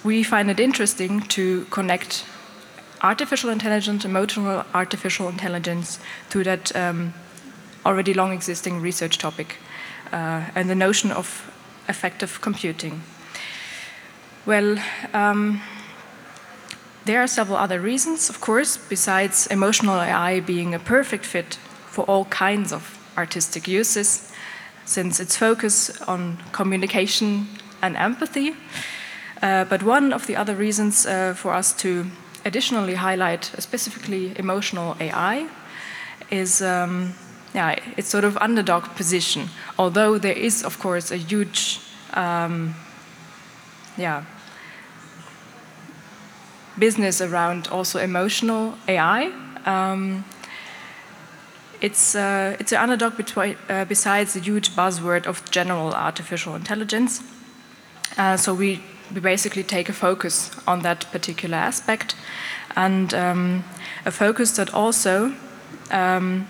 we 0.03 0.23
find 0.23 0.49
it 0.49 0.59
interesting 0.59 1.21
to 1.21 1.65
connect 1.65 2.25
artificial 3.01 3.49
intelligence, 3.49 4.05
emotional 4.05 4.63
artificial 4.73 5.29
intelligence, 5.29 5.99
to 6.29 6.43
that 6.43 6.75
um, 6.75 7.13
already 7.85 8.13
long 8.13 8.31
existing 8.31 8.81
research 8.81 9.17
topic 9.17 9.57
uh, 10.11 10.45
and 10.55 10.69
the 10.69 10.75
notion 10.75 11.11
of 11.11 11.51
affective 11.87 12.41
computing. 12.41 13.01
Well, 14.45 14.77
um, 15.13 15.61
there 17.07 17.21
are 17.21 17.27
several 17.27 17.57
other 17.57 17.79
reasons, 17.79 18.29
of 18.29 18.39
course, 18.41 18.77
besides 18.77 19.47
emotional 19.47 19.95
AI 19.95 20.41
being 20.41 20.75
a 20.75 20.79
perfect 20.79 21.25
fit 21.25 21.57
for 21.89 22.05
all 22.05 22.25
kinds 22.25 22.71
of 22.71 22.97
artistic 23.17 23.67
uses, 23.67 24.31
since 24.85 25.19
its 25.19 25.35
focus 25.37 26.01
on 26.01 26.37
communication 26.51 27.47
and 27.81 27.95
empathy. 27.95 28.55
Uh, 29.41 29.63
but 29.65 29.83
one 29.83 30.13
of 30.13 30.27
the 30.27 30.35
other 30.35 30.55
reasons 30.55 31.05
uh, 31.05 31.33
for 31.33 31.53
us 31.53 31.73
to 31.73 32.05
additionally 32.45 32.95
highlight 32.95 33.45
specifically 33.59 34.33
emotional 34.37 34.95
AI 34.99 35.47
is 36.29 36.61
um, 36.61 37.13
yeah, 37.53 37.75
its 37.95 38.09
sort 38.09 38.23
of 38.23 38.37
underdog 38.37 38.83
position. 38.95 39.49
Although 39.77 40.17
there 40.17 40.37
is, 40.37 40.63
of 40.63 40.79
course, 40.79 41.11
a 41.11 41.17
huge 41.17 41.79
um, 42.13 42.75
yeah, 43.97 44.23
business 46.79 47.21
around 47.21 47.67
also 47.67 47.99
emotional 47.99 48.77
AI. 48.87 49.31
Um, 49.65 50.25
it's, 51.81 52.15
uh, 52.15 52.55
it's 52.59 52.71
an 52.71 52.79
underdog 52.79 53.13
betwi- 53.13 53.57
uh, 53.69 53.85
besides 53.85 54.33
the 54.33 54.39
huge 54.39 54.69
buzzword 54.71 55.25
of 55.27 55.49
general 55.51 55.93
artificial 55.93 56.55
intelligence. 56.55 57.21
Uh, 58.17 58.35
so 58.37 58.53
we 58.53 58.81
we 59.13 59.21
basically 59.21 59.63
take 59.63 59.89
a 59.89 59.93
focus 59.93 60.51
on 60.67 60.81
that 60.81 61.05
particular 61.11 61.57
aspect 61.57 62.15
and 62.75 63.13
um, 63.13 63.63
a 64.05 64.11
focus 64.11 64.51
that 64.57 64.73
also 64.73 65.33
um, 65.91 66.47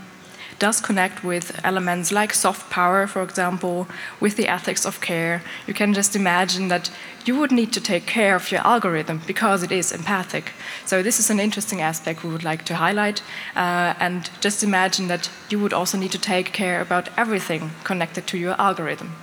does 0.59 0.81
connect 0.81 1.23
with 1.23 1.59
elements 1.63 2.11
like 2.11 2.33
soft 2.33 2.69
power, 2.69 3.07
for 3.07 3.21
example, 3.21 3.87
with 4.19 4.35
the 4.35 4.47
ethics 4.47 4.85
of 4.85 5.01
care. 5.01 5.41
You 5.67 5.73
can 5.73 5.93
just 5.93 6.15
imagine 6.15 6.67
that 6.69 6.89
you 7.25 7.37
would 7.37 7.51
need 7.51 7.73
to 7.73 7.81
take 7.81 8.05
care 8.05 8.35
of 8.35 8.51
your 8.51 8.61
algorithm 8.61 9.21
because 9.27 9.63
it 9.63 9.71
is 9.71 9.91
empathic. 9.91 10.51
So, 10.85 11.03
this 11.03 11.19
is 11.19 11.29
an 11.29 11.39
interesting 11.39 11.81
aspect 11.81 12.23
we 12.23 12.31
would 12.31 12.43
like 12.43 12.63
to 12.65 12.75
highlight. 12.75 13.21
Uh, 13.55 13.93
and 13.99 14.29
just 14.41 14.63
imagine 14.63 15.07
that 15.07 15.29
you 15.49 15.59
would 15.59 15.73
also 15.73 15.97
need 15.97 16.11
to 16.11 16.19
take 16.19 16.53
care 16.53 16.81
about 16.81 17.09
everything 17.17 17.71
connected 17.83 18.27
to 18.27 18.37
your 18.37 18.55
algorithm. 18.59 19.15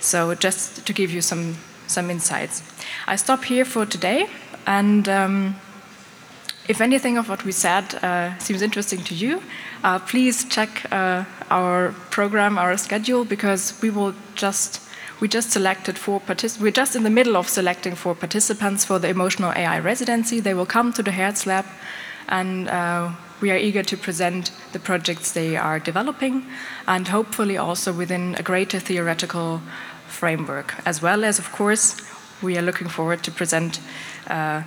So, 0.00 0.34
just 0.34 0.86
to 0.86 0.92
give 0.92 1.10
you 1.10 1.20
some 1.22 1.56
some 1.86 2.10
insights. 2.10 2.62
I 3.06 3.16
stop 3.16 3.44
here 3.44 3.64
for 3.64 3.86
today, 3.86 4.26
and 4.66 5.08
um, 5.08 5.56
if 6.68 6.80
anything 6.80 7.18
of 7.18 7.28
what 7.28 7.44
we 7.44 7.52
said 7.52 7.94
uh, 8.02 8.36
seems 8.38 8.62
interesting 8.62 9.02
to 9.04 9.14
you, 9.14 9.42
uh, 9.84 9.98
please 10.00 10.44
check 10.44 10.86
uh, 10.92 11.24
our 11.50 11.92
program, 12.10 12.58
our 12.58 12.76
schedule, 12.76 13.24
because 13.24 13.80
we 13.82 13.90
will 13.90 14.14
just 14.34 14.82
we 15.18 15.28
just 15.28 15.50
selected 15.50 15.96
four 15.96 16.20
participants. 16.20 16.62
We're 16.62 16.72
just 16.72 16.94
in 16.94 17.02
the 17.02 17.10
middle 17.10 17.36
of 17.36 17.48
selecting 17.48 17.94
four 17.94 18.14
participants 18.14 18.84
for 18.84 18.98
the 18.98 19.08
emotional 19.08 19.50
AI 19.52 19.78
residency. 19.78 20.40
They 20.40 20.52
will 20.52 20.66
come 20.66 20.92
to 20.92 21.02
the 21.02 21.12
Hertz 21.12 21.46
Lab, 21.46 21.64
and 22.28 22.68
uh, 22.68 23.12
we 23.40 23.50
are 23.50 23.56
eager 23.56 23.82
to 23.82 23.96
present 23.96 24.50
the 24.72 24.78
projects 24.78 25.32
they 25.32 25.56
are 25.56 25.78
developing, 25.78 26.44
and 26.86 27.08
hopefully 27.08 27.56
also 27.56 27.92
within 27.92 28.34
a 28.34 28.42
greater 28.42 28.78
theoretical 28.78 29.62
framework, 30.06 30.74
as 30.84 31.00
well 31.00 31.24
as, 31.24 31.38
of 31.38 31.50
course, 31.52 31.96
we 32.42 32.58
are 32.58 32.62
looking 32.62 32.88
forward 32.88 33.22
to 33.22 33.30
present 33.30 33.80
uh, 34.28 34.62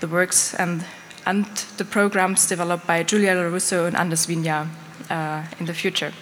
the 0.00 0.08
works 0.08 0.54
and, 0.54 0.84
and 1.30 1.46
the 1.76 1.84
programs 1.84 2.48
developed 2.48 2.88
by 2.88 3.04
Giulia 3.04 3.34
Lorusso 3.36 3.86
and 3.86 3.96
Anders 3.96 4.26
Vinjar 4.26 4.66
uh, 5.08 5.44
in 5.60 5.66
the 5.66 5.74
future. 5.74 6.12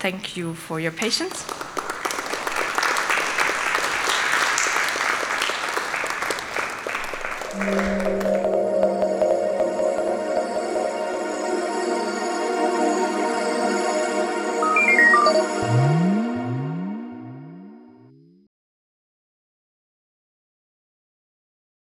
Thank 0.00 0.36
you 0.36 0.54
for 0.54 0.80
your 0.80 0.90
patience. 0.90 1.46